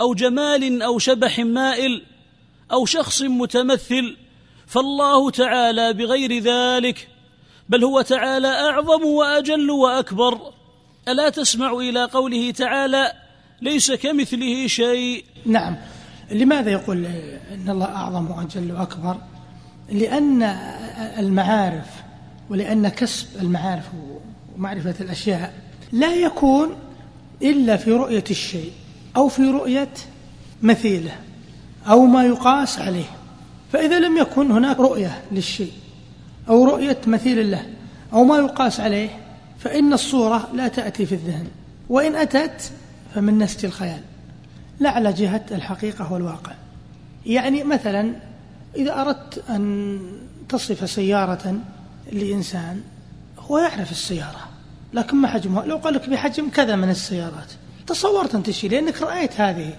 [0.00, 2.02] أو جمال أو شبح مائل
[2.72, 4.16] أو شخص متمثل
[4.66, 7.08] فالله تعالى بغير ذلك
[7.68, 10.38] بل هو تعالى أعظم وأجل وأكبر.
[11.08, 13.12] ألا تسمع إلى قوله تعالى
[13.62, 15.76] ليس كمثله شيء؟ نعم.
[16.30, 17.06] لماذا يقول
[17.54, 19.16] إن الله أعظم وأجل وأكبر؟
[19.92, 20.42] لأن
[21.18, 21.86] المعارف
[22.50, 23.84] ولأن كسب المعارف
[24.60, 25.52] ومعرفة الأشياء
[25.92, 26.68] لا يكون
[27.42, 28.72] إلا في رؤية الشيء
[29.16, 29.88] أو في رؤية
[30.62, 31.12] مثيله
[31.86, 33.10] أو ما يقاس عليه.
[33.72, 35.72] فإذا لم يكن هناك رؤية للشيء
[36.48, 37.66] أو رؤية مثيل له
[38.12, 39.08] أو ما يقاس عليه
[39.58, 41.46] فإن الصورة لا تأتي في الذهن.
[41.88, 42.72] وإن أتت
[43.14, 44.00] فمن نسج الخيال.
[44.80, 46.52] لا على جهة الحقيقة والواقع.
[47.26, 48.12] يعني مثلا
[48.76, 49.98] إذا أردت أن
[50.48, 51.60] تصف سيارة
[52.12, 52.80] لإنسان
[53.38, 54.49] هو يعرف السيارة.
[54.94, 57.52] لكن ما حجمها لو قال لك بحجم كذا من السيارات.
[57.86, 59.72] تصورت أن تشيل لأنك رأيت هذه.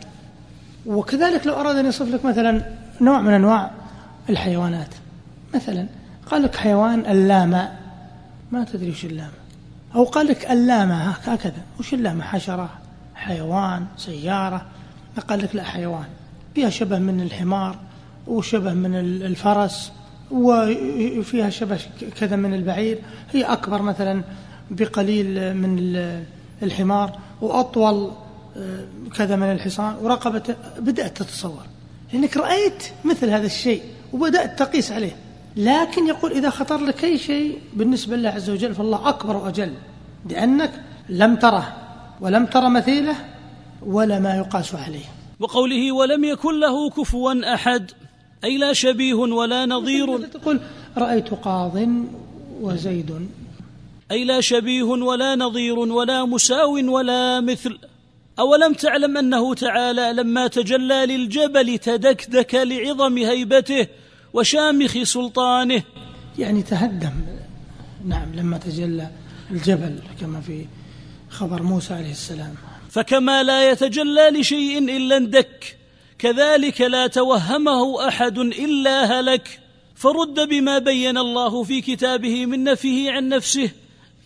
[0.86, 2.62] وكذلك لو أراد أن يصف لك مثلا
[3.02, 3.72] نوع من أنواع
[4.30, 4.96] الحيوانات.
[5.56, 5.88] مثلا
[6.26, 7.72] قال لك حيوان اللامة.
[8.52, 9.32] ما تدري وش اللامة.
[9.96, 11.62] أو قال لك اللامة هكذا.
[11.80, 12.70] وش اللامة؟ حشرة
[13.16, 14.66] حيوان سيارة.
[15.28, 16.06] قال لك لا حيوان.
[16.56, 17.76] فيها شبه من الحمار
[18.28, 19.92] وشبه من الفرس
[20.32, 21.80] وفيها شبه
[22.20, 23.00] كذا من البعير.
[23.32, 24.24] هي أكبر مثلا
[24.72, 25.96] بقليل من
[26.64, 28.12] الحمار وأطول
[28.58, 31.64] آه، كذا من الحصان ورقبته بدأت تتصور.
[32.14, 33.82] لأنك رأيت مثل هذا الشيء
[34.14, 35.16] وبدأت تقيس عليه.
[35.56, 39.74] لكن يقول إذا خطر لك أي شيء بالنسبة لله عز وجل فالله أكبر وأجل.
[40.30, 40.72] لأنك
[41.10, 41.76] لم تره
[42.22, 43.16] ولم تر مثيله
[43.86, 45.06] ولا ما يقاس عليه.
[45.40, 47.92] وقوله ولم يكن له كفوا أحد
[48.44, 50.26] أي لا شبيه ولا نظير.
[50.28, 50.60] تقول
[50.98, 51.88] رأيت قاض
[52.62, 53.28] وزيد.
[54.12, 57.78] أي لا شبيه ولا نظير ولا مساو ولا مثل.
[58.40, 63.88] أولم تعلم أنه تعالى لما تجلى للجبل تدكدك لعظم هيبته
[64.34, 65.84] وشامخ سلطانه.
[66.40, 67.14] يعني تهدم.
[68.06, 69.08] نعم لما تجلى
[69.52, 70.66] الجبل كما في
[71.30, 72.56] خبر موسى عليه السلام.
[72.90, 75.78] فكما لا يتجلى لشيء إلا اندك
[76.20, 79.60] كذلك لا توهمه أحد إلا هلك.
[79.96, 83.70] فرد بما بين الله في كتابه من نفيه عن نفسه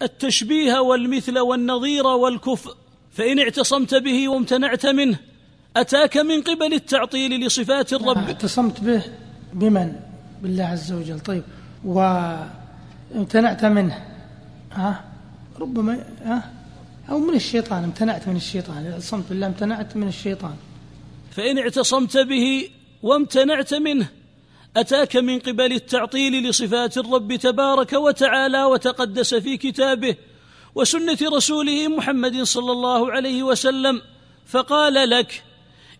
[0.01, 2.75] التشبيه والمثل والنظير والكفء
[3.12, 5.19] فإن اعتصمت به وامتنعت منه
[5.77, 8.17] أتاك من قبل التعطيل لصفات الرب.
[8.17, 9.03] اعتصمت به
[9.53, 9.95] بمن؟
[10.41, 11.19] بالله عز وجل.
[11.19, 11.43] طيب
[11.86, 14.05] وامتنعت منه.
[14.71, 15.03] ها؟
[15.60, 16.51] ربما ها؟
[17.10, 18.91] أو من الشيطان امتنعت من الشيطان.
[18.91, 20.55] اعتصمت بالله امتنعت من الشيطان.
[21.31, 22.69] فإن اعتصمت به
[23.03, 24.08] وامتنعت منه
[24.77, 30.15] أتاك من قبل التعطيل لصفات الرب تبارك وتعالى وتقدس في كتابه
[30.75, 34.01] وسنة رسوله محمد صلى الله عليه وسلم
[34.45, 35.43] فقال لك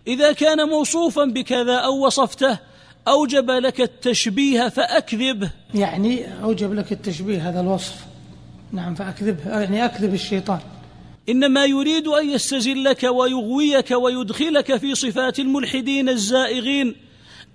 [0.08, 2.60] إذا كان موصوفا بكذا أو وصفته
[3.08, 7.96] أوجب لك التشبيه فأكذبه يعني أوجب لك التشبيه هذا الوصف.
[8.72, 10.60] نعم فأكذبه يعني أكذب الشيطان.
[11.30, 16.96] إنما يريد أن يستزلك ويغويك ويدخلك في صفات الملحدين الزائغين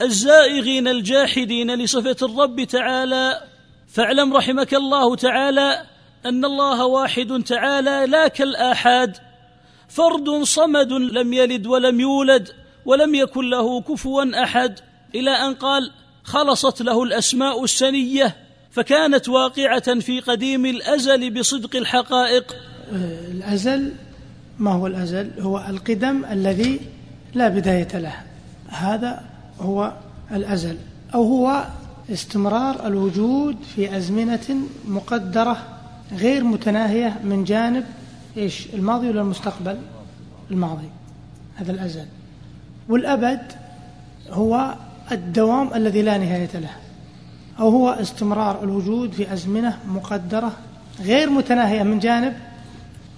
[0.02, 3.42] الزائغين الجاحدين لصفة الرب تعالى.
[3.88, 5.82] فاعلم رحمك الله تعالى
[6.26, 9.16] أن الله واحد تعالى لا كالآحاد.
[9.88, 12.48] فرد صمد لم يلد ولم يولد
[12.84, 14.78] ولم يكن له كفوا أحد.
[15.14, 15.90] إلى أن قال
[16.24, 18.36] خلصت له الأسماء السنية
[18.70, 22.56] فكانت واقعة في قديم الأزل بصدق الحقائق.
[23.30, 23.92] الأزل
[24.58, 26.80] ما هو الأزل؟ هو القدم الذي
[27.34, 28.14] لا بداية له
[28.68, 29.29] هذا
[29.60, 29.92] هو
[30.32, 30.76] الأزل
[31.14, 31.64] أو هو
[32.10, 34.56] استمرار الوجود في أزمنة
[34.88, 35.56] مقدرة
[36.12, 37.84] غير متناهية من جانب
[38.36, 39.78] إيش؟ الماضي ولا المستقبل؟
[40.50, 40.88] الماضي.
[41.56, 42.06] هذا الأزل.
[42.88, 43.52] والأبد
[44.30, 44.74] هو
[45.12, 46.70] الدوام الذي لا نهاية له
[47.58, 50.52] أو هو استمرار الوجود في أزمنة مقدرة
[51.00, 52.36] غير متناهية من جانب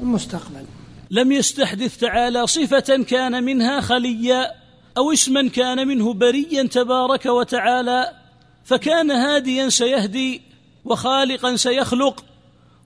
[0.01, 0.65] المستقبل.
[1.11, 4.62] لم يستحدث تعالى صفة كان منها خليا.
[4.97, 8.13] أو اسما كان منه بريا تبارك وتعالى
[8.65, 10.43] فكان هاديا سيهدي
[10.85, 12.25] وخالقا سيخلق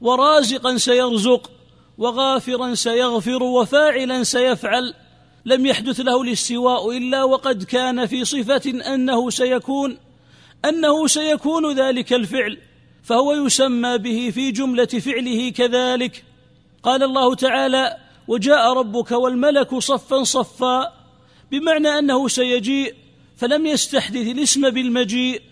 [0.01, 1.51] ورازقا سيرزق
[1.99, 4.95] وغافرا سيغفر وفاعلا سيفعل.
[5.45, 9.99] لم يحدث له الاستواء إلا وقد كان في صفة أنه سيكون
[10.65, 12.59] أنه سيكون ذلك الفعل
[13.03, 16.25] فهو يسمى به في جملة فعله كذلك.
[16.83, 17.97] قال الله تعالى
[18.29, 20.96] وجاء ربك والملك صفا صفا
[21.51, 22.95] بمعنى أنه سيجيء
[23.37, 25.43] فلم يستحدث الاسم بالمجيء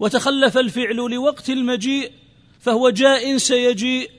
[0.00, 2.12] وتخلف الفعل لوقت المجيء
[2.60, 4.10] فهو جاء سيجيء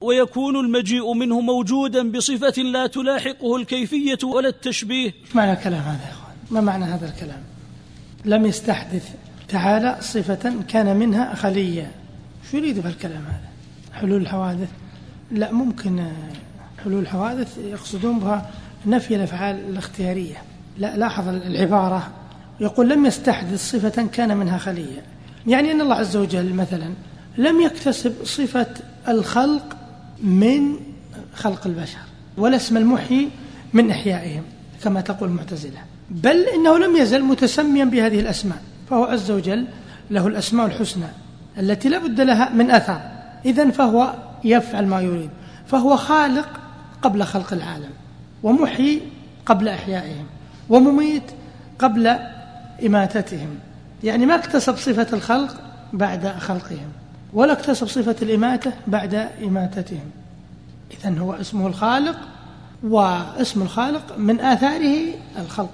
[0.00, 5.14] ويكون المجيء منه موجودا بصفة لا تلاحقه الكيفية ولا التشبيه.
[5.34, 7.42] معنى كلام هذا يا أخوان؟ ما معنى هذا الكلام؟
[8.24, 9.14] لم يستحدث
[9.48, 11.90] تعالى صفة كان منها خلية.
[12.50, 13.48] شو يريد بهالكلام هذا؟
[13.92, 14.68] حلول الحوادث؟
[15.30, 16.06] لا ممكن
[16.84, 18.50] حلول الحوادث يقصدون بها
[18.86, 20.34] نفي الأفعال الاختيارية.
[20.34, 22.08] لا لاحظ العبارة.
[22.60, 25.02] يقول لم يستحدث صفة كان منها خلية.
[25.46, 26.90] يعني أن الله عز وجل مثلا
[27.38, 28.66] لم يكتسب صفة
[29.08, 29.76] الخلق
[30.22, 30.76] من
[31.34, 31.98] خلق البشر
[32.36, 33.28] ولا اسم المحيي
[33.72, 34.42] من إحيائهم
[34.84, 35.78] كما تقول المعتزلة.
[36.10, 38.58] بل إنه لم يزل متسميا بهذه الأسماء
[38.90, 39.66] فهو عز وجل
[40.10, 41.06] له الأسماء الحسنى
[41.58, 43.00] التي لا بد لها من أثر.
[43.44, 45.30] إذا فهو يفعل ما يريد
[45.66, 46.48] فهو خالق
[47.02, 47.90] قبل خلق العالم
[48.42, 49.00] ومحيي
[49.46, 50.26] قبل إحيائهم.
[50.68, 51.22] ومميت
[51.78, 52.16] قبل
[52.86, 53.58] إماتتهم.
[54.04, 55.60] يعني ما اكتسب صفة الخلق
[55.92, 56.88] بعد خلقهم
[57.32, 60.10] ولا اكتسب صفة الإماتة بعد إماتتهم.
[60.90, 62.16] إذا هو اسمه الخالق
[62.82, 65.70] واسم الخالق من آثاره الخلق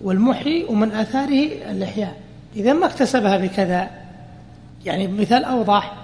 [0.00, 2.16] والمحيي ومن آثاره الإحياء.
[2.56, 3.90] إذا ما اكتسبها بكذا.
[4.84, 5.94] يعني مثال أوضح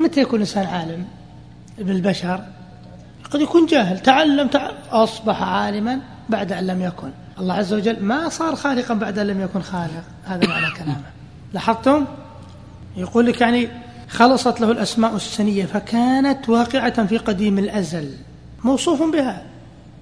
[0.00, 1.04] متى يكون الإنسان عالم؟
[1.78, 2.44] بالبشر
[3.30, 7.10] قد يكون جاهل تعلم, تعلم أصبح عالما بعد أن لم يكن.
[7.40, 10.04] الله عز وجل ما صار خالقا بعد أن لم يكن خالق.
[10.24, 11.02] هذا معنى كلامه.
[11.52, 12.04] لاحظتم؟
[12.96, 13.68] يقول لك يعني
[14.08, 18.10] خلصت له الأسماء السنية فكانت واقعة في قديم الأزل.
[18.64, 19.42] موصوف بها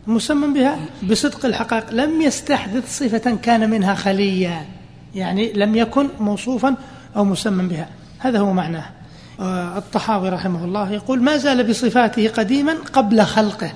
[0.07, 0.79] مسمى بها
[1.11, 1.93] بصدق الحقائق.
[1.93, 4.67] لم يستحدث صفة كان منها خليا
[5.15, 6.75] يعني لم يكن موصوفا
[7.17, 7.89] أو مسمى بها.
[8.19, 8.85] هذا هو معناه.
[9.41, 13.73] آه، الطحاوي رحمه الله يقول ما زال بصفاته قديما قبل خلقه.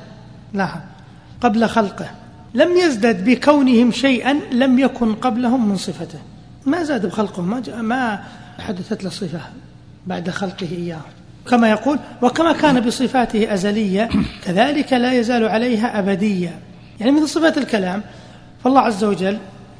[0.52, 0.80] لاحظ.
[1.40, 2.21] قبل خلقه.
[2.54, 6.18] لم يزدد بكونهم شيئا لم يكن قبلهم من صفته.
[6.66, 8.22] ما زاد بخلقه ما, ما
[8.58, 9.40] حدثت له صفة
[10.06, 11.00] بعد خلقه إياه.
[11.50, 14.08] كما يقول وكما كان بصفاته أزلية
[14.44, 16.58] كذلك لا يزال عليها أبدية.
[17.00, 18.02] يعني مثل صفات الكلام
[18.64, 19.38] فالله عز وجل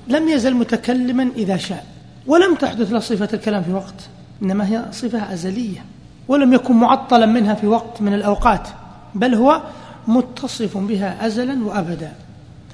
[0.09, 1.87] لم يزل متكلما إذا شاء
[2.27, 3.95] ولم تحدث له صفة الكلام في وقت
[4.43, 5.85] إنما هي صفة أزلية
[6.29, 8.69] ولم يكن معطلا منها في وقت من الأوقات
[9.15, 9.63] بل هو
[10.09, 12.13] متصف بها أزلا وأبدا.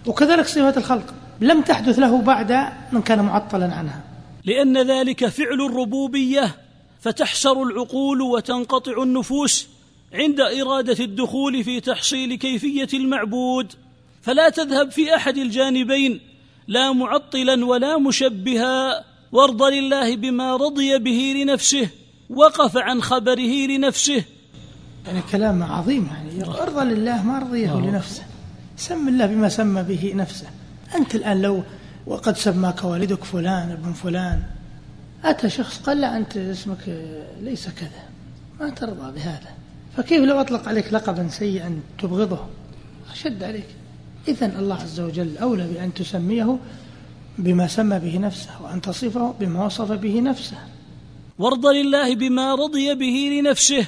[0.08, 1.14] وكذلك صفة الخلق.
[1.40, 4.00] لم تحدث له بعد من كان معطلا عنها.
[4.44, 6.56] لأن ذلك فعل الربوبية
[7.00, 9.68] فتحسر العقول وتنقطع النفوس
[10.14, 13.72] عند إرادة الدخول في تحصيل كيفية المعبود.
[14.22, 16.20] فلا تذهب في أحد الجانبين
[16.68, 21.88] لا معطلا ولا مشبها وارض لله بما رضي به لنفسه
[22.30, 24.24] وقف عن خبره لنفسه.
[25.06, 28.22] يعني كلام عظيم يعني ارضى لله ما رضيه لنفسه.
[28.78, 30.46] سم الله بما سمى به نفسه.
[30.94, 31.62] أنت الآن لو
[32.06, 34.42] وقد سماك والدك فلان ابن فلان
[35.24, 37.04] أتى شخص قال لا أنت اسمك
[37.40, 38.02] ليس كذا
[38.60, 39.50] ما ترضى بهذا.
[39.96, 42.46] فكيف لو أطلق عليك لقبا سيئا تبغضه؟
[43.12, 43.66] أشد عليك.
[44.28, 46.58] إذا الله عز وجل أولى بأن تسميه
[47.38, 50.56] بما سمى به نفسه وأن تصفه بما وصف به نفسه.
[51.38, 53.86] وارض لله بما رضي به لنفسه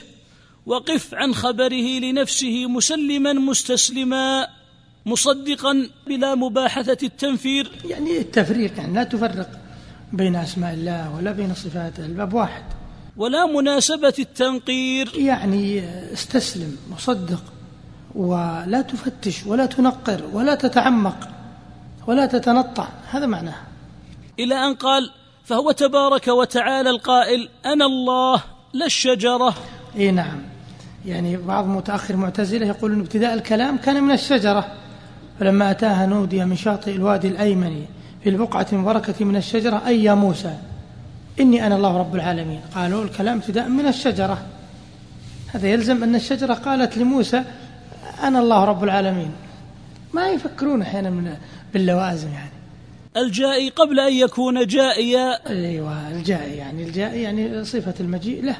[0.66, 4.59] وقف عن خبره لنفسه مسلما مستسلما.
[5.06, 7.72] مصدقا بلا مباحثة التنفير.
[7.84, 9.50] يعني التفريق يعني لا تفرق
[10.12, 12.62] بين أسماء الله ولا بين صفاته الباب واحد.
[13.16, 15.12] ولا مناسبة التنقير.
[15.14, 17.42] يعني استسلم وصدق
[18.14, 21.28] ولا تفتش ولا تنقر ولا تتعمق
[22.06, 22.88] ولا تتنطع.
[23.10, 23.56] هذا معناه
[24.38, 25.10] إلى أن قال
[25.44, 28.42] فهو تبارك وتعالى القائل أنا الله
[28.72, 29.54] لا الشجرة.
[29.96, 30.42] إي نعم.
[31.06, 34.72] يعني بعض متأخر معتزلة يقولون ابتداء الكلام كان من الشجرة.
[35.40, 37.84] فلما أتاها نودي من شاطئ الوادي الأيمن
[38.22, 40.54] في البقعة المباركة من الشجرة أي يا موسى؟
[41.40, 42.60] إني أنا الله رب العالمين.
[42.74, 44.42] قالوا الكلام ابتداء من الشجرة.
[45.54, 47.44] هذا يلزم أن الشجرة قالت لموسى
[48.22, 49.30] أنا الله رب العالمين.
[50.14, 51.36] ما يفكرون أحيانا من
[51.72, 52.50] باللوازم يعني.
[53.16, 55.48] الجائي قبل أن يكون جائيا.
[55.48, 58.56] أيوه الجائي يعني الجائي يعني صفة المجيء له.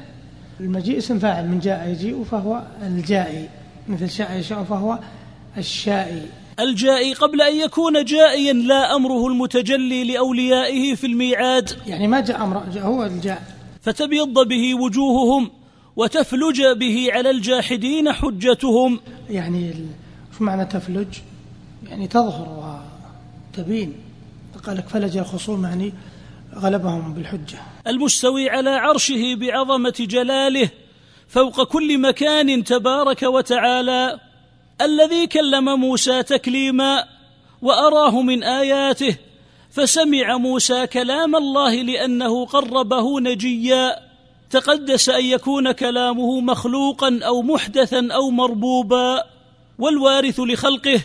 [0.59, 3.49] المجيء اسم فاعل من جاء يجيء فهو الجائي.
[3.87, 4.99] مثل شاء يشاء فهو
[5.57, 6.21] الشائي.
[6.59, 11.69] الجائي قبل أن يكون جائيا لا أمره المتجلي لأوليائه في الميعاد.
[11.87, 13.43] يعني ما جاء أمر جاء هو الجاء
[13.81, 15.51] فتبيض به وجوههم
[15.95, 18.99] وتفلج به على الجاحدين حجتهم.
[19.29, 19.73] يعني
[20.37, 21.07] شو معنى تفلج؟
[21.89, 22.77] يعني تظهر
[23.53, 23.93] وتبين.
[24.65, 25.93] قال لك فلج الخصوم يعني
[26.55, 27.59] غلبهم بالحجة.
[27.87, 30.69] المستوي على عرشه بعظمة جلاله
[31.27, 34.19] فوق كل مكان تبارك وتعالى.
[34.85, 37.05] الذي كلم موسى تكليما
[37.61, 39.15] وأراه من آياته
[39.71, 43.95] فسمع موسى كلام الله لأنه قربه نجيا.
[44.49, 49.23] تقدس أن يكون كلامه مخلوقا أو محدثا أو مربوبا.
[49.79, 51.01] والوارث لخلقه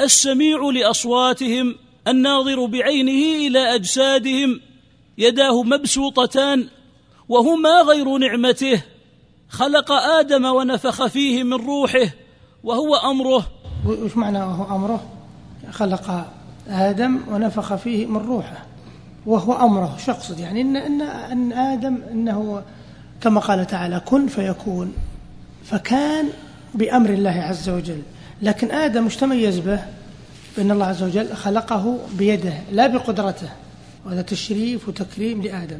[0.00, 1.76] السميع لأصواتهم
[2.08, 4.60] الناظر بعينه إلى أجسادهم.
[5.18, 6.68] يداه مبسوطتان
[7.28, 8.82] وهما غير نعمته.
[9.48, 12.23] خلق آدم ونفخ فيه من روحه.
[12.64, 13.46] وهو أمره.
[13.86, 15.04] وش معنى وهو أمره؟
[15.70, 16.26] خلق
[16.68, 18.64] آدم ونفخ فيه من روحه.
[19.26, 22.62] وهو أمره أقصد يعني إن, إن, إن آدم إنه
[23.20, 24.92] كما قال تعالى كن فيكون.
[25.64, 26.28] فكان
[26.74, 28.02] بأمر الله عز وجل.
[28.42, 29.80] لكن آدم مش تميز به؟
[30.56, 33.48] بأن الله عز وجل خلقه بيده لا بقدرته.
[34.06, 35.78] وهذا تشريف وتكريم لآدم.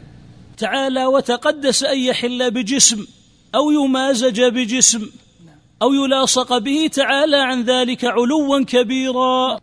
[0.59, 3.07] تعالى وتقدس أن يحل بجسم
[3.55, 5.11] أو يمازج بجسم.
[5.85, 9.61] أو يلاصق به تعالى عن ذلك علوا كبيرا.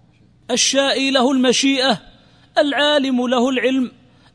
[0.52, 2.02] الشائي له المشيئة
[2.58, 3.92] العالم له العلم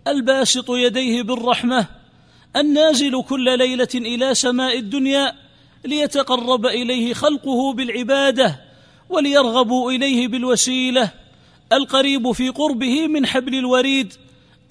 [0.08, 1.86] الباسط يديه بالرحمة
[2.56, 5.32] النازل كل ليلة إلى سماء الدنيا
[5.84, 8.60] ليتقرب إليه خلقه بالعبادة
[9.08, 11.10] وليرغبوا إليه بالوسيلة.
[11.72, 14.12] القريب في قربه من حبل الوريد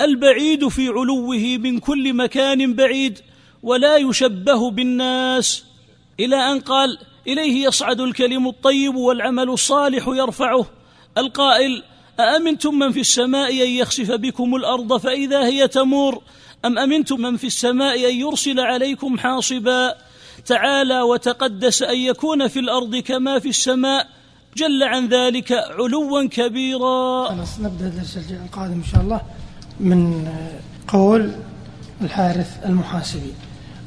[0.01, 3.19] البعيد في علوه من كل مكان بعيد
[3.63, 5.74] ولا يشبه بالناس.
[6.19, 6.97] إلى أن قال
[7.27, 10.65] إليه يصعد الكلم الطيب والعمل الصالح يرفعه.
[11.17, 11.83] القائل
[12.19, 16.21] أأمنتم من في السماء أن يخسف بكم الأرض فإذا هي تمور؟
[16.65, 19.95] أم أمنتم من في السماء أن يرسل عليكم حاصبا؟
[20.45, 24.07] تعالى وتقدس أن يكون في الأرض كما في السماء.
[24.57, 27.27] جل عن ذلك علوا كبيرا.
[27.27, 29.21] خلاص نبدأ الدرس القادم إن شاء الله
[29.79, 30.27] من
[30.87, 31.31] قول
[32.01, 33.33] الحارث المحاسبي.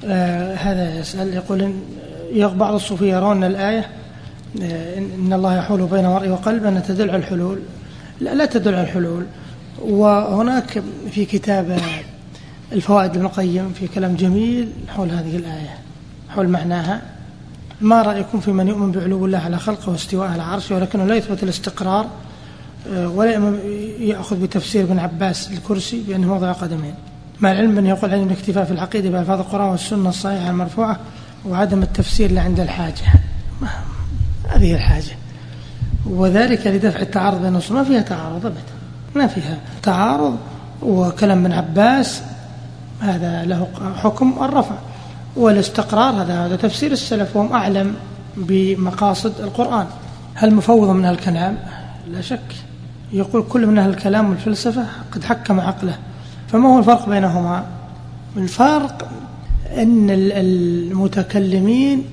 [0.04, 1.72] آه هذا يسأل يقول
[2.36, 3.88] بعض الصوفية يرون الآية
[4.98, 7.58] إن الله يحول بين المرء وقلبه أن تدل على الحلول.
[8.20, 9.24] لا, لا تدل على الحلول.
[9.82, 11.80] وهناك في كتاب
[12.72, 15.78] الفوائد ابن القيم في كلام جميل حول هذه الآية
[16.28, 17.02] حول معناها
[17.80, 21.42] ما رأيكم في من يؤمن بعلو الله على خلقه واستواءه على عرشه ولكنه لا يثبت
[21.42, 22.06] الاستقرار
[22.92, 23.30] آه، ولا
[24.00, 26.94] يأخذ بتفسير ابن عباس الكرسي بأنه موضع قدمين.
[27.40, 31.00] مع العلم أنه يقول عن الاكتفاء في العقيدة بألفاظ القرآن والسنة الصحيحة المرفوعة
[31.48, 33.04] وعدم التفسير إلا عند الحاجة.
[34.48, 35.16] هذه الحاجة.
[36.06, 38.60] وذلك لدفع التعارض بين ما فيها تعارض أبدا.
[39.14, 40.36] ما فيها تعارض.
[40.82, 42.22] وكلام ابن عباس
[43.00, 44.74] هذا له حكم الرفع
[45.36, 47.94] والاستقرار هذا هذا تفسير السلف وهم أعلم
[48.36, 49.86] بمقاصد القرآن.
[50.34, 51.58] هل مفوض من الكلام
[52.10, 52.54] لا شك.
[53.12, 55.94] يقول كل من أهل الكلام والفلسفة قد حكم عقله.
[56.48, 57.64] فما هو الفرق بينهما؟
[58.36, 59.10] الفرق
[59.76, 62.04] أن المتكلمين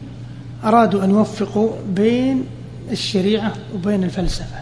[0.63, 2.43] أرادوا أن يوفقوا بين
[2.91, 4.57] الشريعة وبين الفلسفة.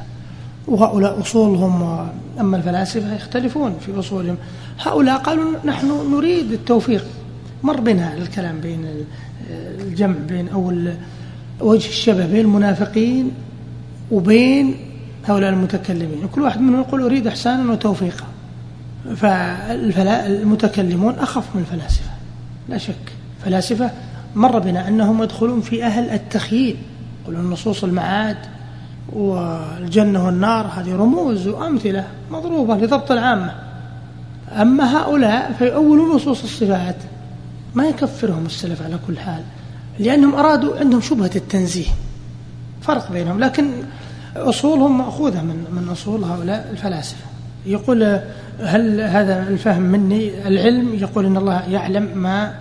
[0.67, 2.07] وهؤلاء أصولهم
[2.39, 4.37] أما الفلاسفة يختلفون في أصولهم.
[4.79, 7.05] هؤلاء قالوا نحن نريد التوفيق.
[7.63, 8.85] مر بنا الكلام بين
[9.79, 10.73] الجمع بين أو
[11.59, 13.31] وجه الشبه بين المنافقين
[14.11, 14.75] وبين
[15.25, 16.27] هؤلاء المتكلمين.
[16.31, 18.25] كل واحد منهم يقول أريد إحسانا وتوفيقا.
[19.15, 22.12] فالمتكلمون أخف من الفلاسفة.
[22.69, 23.13] لا شك.
[23.45, 23.91] فلاسفة
[24.35, 26.77] مر بنا أنهم يدخلون في أهل التخييل
[27.23, 28.37] يقولون نصوص المعاد
[29.13, 33.55] والجنة والنار هذه رموز وأمثلة مضروبة لضبط العامة.
[34.51, 36.95] أما هؤلاء فيؤولوا نصوص الصفات
[37.75, 39.43] ما يكفرهم السلف على كل حال
[39.99, 41.87] لأنهم أرادوا عندهم شبهة التنزيه.
[42.81, 43.71] فرق بينهم لكن
[44.35, 47.32] أصولهم مأخوذة من من أصول هؤلاء الفلاسفة.
[47.65, 48.19] يقول
[48.59, 52.53] هل هذا الفهم مني؟ العلم يقول إن الله يعلم ما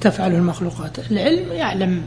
[0.00, 0.98] تفعله المخلوقات.
[1.10, 2.02] العلم يعلم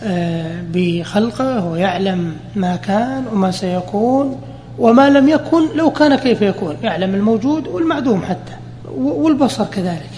[0.00, 4.40] آه، بخلقه ويعلم ما كان وما سيكون
[4.78, 6.76] وما لم يكن لو كان كيف يكون.
[6.82, 8.52] يعلم الموجود والمعدوم حتى
[8.96, 10.10] والبصر كذلك.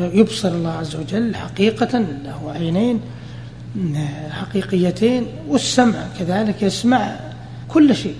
[0.00, 3.00] يبصر الله عز وجل حقيقة له عينين
[4.30, 7.16] حقيقيتين والسمع كذلك يسمع
[7.68, 8.14] كل شيء.